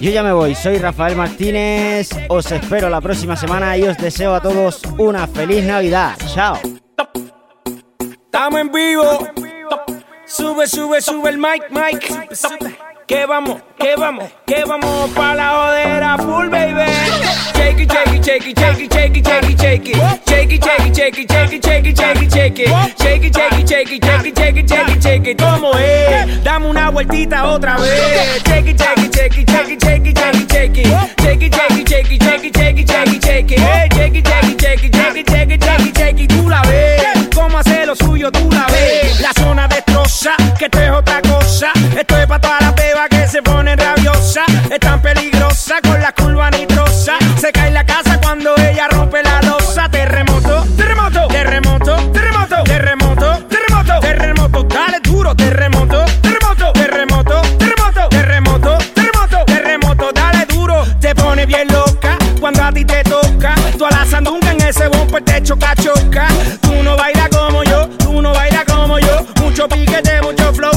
Yo 0.00 0.10
ya 0.10 0.22
me 0.22 0.32
voy, 0.32 0.54
soy 0.54 0.78
Rafael 0.78 1.16
Martínez, 1.16 2.10
os 2.28 2.50
espero 2.50 2.90
la 2.90 3.00
próxima 3.00 3.36
semana 3.36 3.76
y 3.78 3.84
os 3.84 3.96
deseo 3.96 4.34
a 4.34 4.40
todos 4.40 4.82
una 4.98 5.26
feliz 5.26 5.64
Navidad. 5.64 6.14
Chao. 6.34 6.73
Estamos 8.44 8.60
en 8.60 8.72
vivo. 8.72 9.26
Sube, 10.26 10.66
sube, 10.66 11.00
sube 11.00 11.30
el 11.30 11.38
mic, 11.38 11.70
mic. 11.70 12.83
Que 13.06 13.26
vamos, 13.26 13.60
que 13.78 13.96
vamos, 13.96 14.30
que 14.46 14.64
vamos 14.64 15.10
pa' 15.10 15.34
la 15.34 15.50
jodera 15.50 16.16
full, 16.16 16.48
baby. 16.48 16.90
Shake 17.54 17.80
it, 17.80 17.92
shake 17.92 18.14
it, 18.14 18.24
shake 18.24 18.46
it, 18.46 18.58
shake 18.58 18.80
it, 18.80 18.92
shake 18.92 19.16
it, 19.16 19.26
shake 19.26 19.50
it, 19.50 19.60
shake 19.60 19.88
it. 19.88 19.96
Shake 20.26 20.52
it, 20.52 20.64
shake 20.64 20.86
it, 20.86 20.94
shake 20.96 21.18
it, 21.18 21.30
shake 21.30 21.52
it, 21.52 21.64
shake 21.64 21.86
it, 21.86 21.96
shake 21.96 22.22
it, 22.22 22.32
shake 22.32 22.58
it. 22.60 22.68
Shake 22.98 23.24
it, 23.24 23.34
shake 23.34 23.52
it, 23.52 23.68
shake 23.68 23.92
it, 23.92 24.04
shake 24.04 24.26
it, 24.26 24.36
shake 24.38 24.56
it, 24.56 24.68
shake 24.68 24.88
it, 24.88 25.02
shake 25.02 25.26
it. 25.26 25.38
¿Cómo 25.38 25.72
es? 25.78 26.42
Dame 26.44 26.66
una 26.66 26.88
vueltita 26.90 27.44
otra 27.44 27.76
vez. 27.76 28.42
Shake 28.46 28.70
it, 28.70 28.80
shake 28.80 28.98
it, 29.04 29.14
shake 29.14 29.38
it, 29.38 29.50
shake 29.50 29.70
it, 29.70 29.82
shake 29.82 30.06
it, 30.06 30.18
shake 30.18 30.34
it, 30.34 30.50
shake 30.50 30.78
it. 30.78 30.86
Shake 31.20 31.42
it, 31.42 31.54
shake 31.54 31.78
it, 31.78 31.88
shake 31.88 32.10
it, 32.10 32.22
shake 32.22 32.44
it, 32.44 32.56
shake 32.56 32.78
it, 32.78 32.88
shake 32.88 33.12
it, 33.12 33.22
shake 33.22 33.50
it. 33.50 33.58
Shake 33.92 34.14
it, 34.14 34.26
shake 34.26 34.48
it, 34.48 34.60
shake 34.60 34.82
it, 34.82 34.94
shake 34.94 35.18
it, 35.18 35.28
shake 35.28 35.50
it, 35.50 35.62
shake 35.62 35.86
it, 35.88 35.96
shake 35.98 36.20
it. 36.20 36.28
Tú 36.30 36.48
la 36.48 36.62
ves. 36.62 37.02
Cómo 37.34 37.58
hace 37.58 37.84
lo 37.84 37.94
suyo, 37.94 38.32
tú 38.32 38.48
la 38.50 38.66
ves. 38.68 39.20
La 39.20 39.32
zona 39.34 39.68
destroza, 39.68 40.36
que 40.58 40.64
esto 40.64 40.80
es 40.80 40.90
otra 40.90 41.20
cosa. 41.20 41.72
Esto 41.96 42.16
es 42.16 42.26
pa' 42.26 42.40
todas 42.40 42.60
las 42.60 42.74
bebas 42.74 43.08
que 43.08 43.28
se 43.28 43.40
ponen 43.42 43.78
rabiosas. 43.78 44.46
Es 44.70 44.80
tan 44.80 45.00
peligrosa 45.00 45.76
con 45.82 46.00
la 46.00 46.12
curva 46.12 46.50
nitrosa. 46.50 47.14
Se 47.40 47.52
cae 47.52 47.70
la 47.70 47.86
casa 47.86 48.20
cuando 48.20 48.56
ella 48.56 48.88
rompe 48.88 49.22
la 49.22 49.40
losa. 49.42 49.88
Terremoto, 49.88 50.64
terremoto, 50.76 51.28
terremoto, 51.28 52.10
terremoto, 52.12 52.66
terremoto, 52.66 53.44
terremoto, 53.48 54.00
terremoto. 54.00 54.62
Dale 54.64 55.00
duro, 55.00 55.34
terremoto, 55.36 56.04
terremoto, 56.20 56.72
terremoto, 56.72 57.42
terremoto, 57.52 57.98
terremoto, 58.10 58.78
terremoto, 58.94 59.44
terremoto. 59.44 60.12
Dale 60.12 60.46
duro, 60.46 60.84
te 61.00 61.14
pone 61.14 61.46
bien 61.46 61.68
loca 61.68 62.16
cuando 62.40 62.62
a 62.64 62.72
ti 62.72 62.84
te 62.84 63.04
toca. 63.04 63.54
Tú 63.78 63.86
a 63.86 63.90
la 63.90 64.04
sandunga 64.04 64.50
en 64.50 64.62
ese 64.62 64.88
bumper 64.88 65.22
te 65.22 65.42
choca, 65.42 65.74
choca. 65.76 66.26
Tú 66.60 66.82
no 66.82 66.96
bailas 66.96 67.28
como 67.28 67.62
yo, 67.62 67.88
tú 67.98 68.20
no 68.20 68.32
bailas 68.32 68.64
como 68.64 68.98
yo. 68.98 69.24
Mucho 69.40 69.68
piquete, 69.68 70.20
mucho 70.22 70.52
flow, 70.52 70.72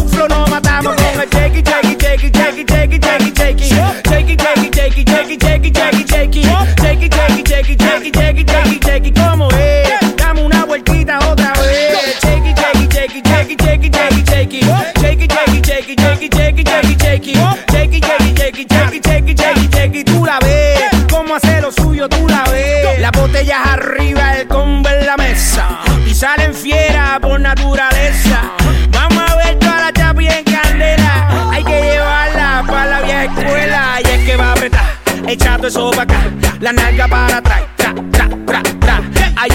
chequi, 8.12 8.43
chequi, 8.45 8.80
chequi, 8.80 9.12
como 9.12 9.49
es. 9.51 10.16
Dame 10.18 10.43
una 10.43 10.66
vueltita 10.66 11.20
otra 11.30 11.53
vez. 11.53 12.20
Chequi, 12.22 12.53
chequi, 12.53 12.88
chequi, 12.88 13.22
chequi, 13.22 13.55
chequi, 13.55 13.89
chequi, 13.89 14.24
chequi. 14.24 14.60
Chequi, 15.01 15.28
chequi, 15.28 15.62
chequi, 15.62 15.95
chequi, 15.95 16.30
chequi, 16.30 16.64
chequi, 16.64 16.95
chequi. 16.95 17.34
Chequi, 17.72 17.99
chequi, 18.01 18.34
chequi, 18.34 18.66
chequi, 18.66 18.99
chequi, 19.01 19.36
chequi, 19.36 19.68
chequi. 19.70 20.03
Tú 20.03 20.26
la 20.26 20.39
ves. 20.39 20.80
Cómo 21.10 21.36
hace 21.36 21.62
lo 21.62 21.72
suyo, 21.72 22.08
tú 22.10 22.28
la 22.28 22.43
ves. 22.51 22.99
Las 22.99 23.12
botellas 23.12 23.60
arriba, 23.66 24.36
el 24.36 24.47
combo 24.47 24.89
en 24.89 25.05
la 25.05 25.18
mesa. 25.18 25.68
Y 26.05 26.14
salen 26.14 26.53
fieras 26.53 27.20
por 27.20 27.39
naturaleza. 27.39 28.51
Vamos 28.89 29.24
a 29.30 29.36
ver 29.36 29.60
toda 29.60 29.80
la 29.80 29.93
chapi 29.93 30.28
en 30.28 30.43
candela. 30.43 31.49
Hay 31.51 31.64
que 31.64 31.82
llevarla 31.82 32.64
para 32.68 32.86
la 32.86 33.01
vieja 33.01 33.24
escuela. 33.26 33.99
Y 34.03 34.08
es 34.08 34.26
que 34.26 34.36
va 34.36 34.49
a 34.49 34.51
apretar. 34.53 34.97
echando 35.28 35.68
eso 35.68 35.91
para 35.91 36.03
acá. 36.03 36.22
La 36.60 36.72
nalga 36.72 37.08
para 37.08 37.38
atrás 37.38 37.77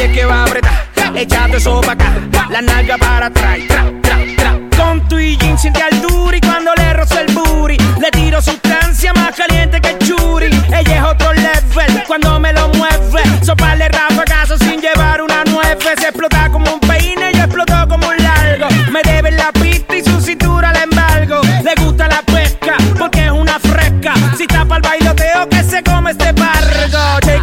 que 0.02 0.24
va 0.26 0.40
a 0.40 0.44
apretar, 0.44 1.54
eso 1.54 1.80
para 1.80 1.92
acá. 1.92 2.12
La 2.50 2.60
nalga 2.60 2.98
para 2.98 3.26
atrás, 3.26 3.58
tra, 3.68 3.84
tra. 4.02 4.58
Con 4.76 5.08
tu 5.08 5.18
y 5.18 5.38
jean 5.38 5.56
siente 5.56 5.80
al 5.80 6.02
duri 6.02 6.40
cuando 6.40 6.74
le 6.74 6.92
rozo 6.92 7.20
el 7.20 7.32
booty. 7.32 7.78
Le 7.98 8.10
tiro 8.10 8.42
sustancia 8.42 9.12
más 9.14 9.34
caliente 9.34 9.80
que 9.80 9.90
el 9.90 9.98
churi. 10.00 10.50
Ella 10.76 10.96
es 10.96 11.02
otro 11.04 11.32
level 11.32 12.02
cuando 12.06 12.38
me 12.40 12.52
lo 12.52 12.68
mueve. 12.70 13.22
Soparle 13.42 13.88
rafagazo 13.88 14.58
sin 14.58 14.80
llevar 14.80 15.22
una 15.22 15.44
nueve. 15.46 15.78
Se 15.96 16.08
explota 16.08 16.50
como 16.50 16.74
un 16.74 16.80
peine, 16.80 17.32
yo 17.32 17.44
exploto 17.44 17.88
como 17.88 18.08
un 18.08 18.16
largo. 18.18 18.66
Me 18.90 19.02
debe 19.04 19.30
la 19.30 19.52
pista 19.52 19.96
y 19.96 20.04
su 20.04 20.20
cintura 20.20 20.72
la 20.72 20.82
embargo. 20.82 21.40
Le 21.62 21.82
gusta 21.82 22.08
la 22.08 22.20
pesca 22.22 22.76
porque 22.98 23.26
es 23.26 23.30
una 23.30 23.58
fresca. 23.60 24.14
Si 24.36 24.46
para 24.46 24.76
el 24.76 24.82
bailoteo 24.82 25.48
que 25.48 25.62
se 25.62 25.82
come 25.82 26.10
este 26.10 26.34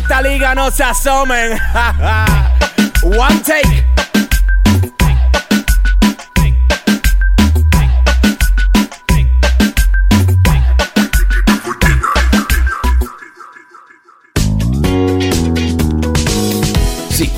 esta 0.00 0.22
liga 0.22 0.54
no 0.54 0.70
se 0.70 0.82
asomen. 0.82 1.52
One 3.02 3.40
take. 3.42 3.84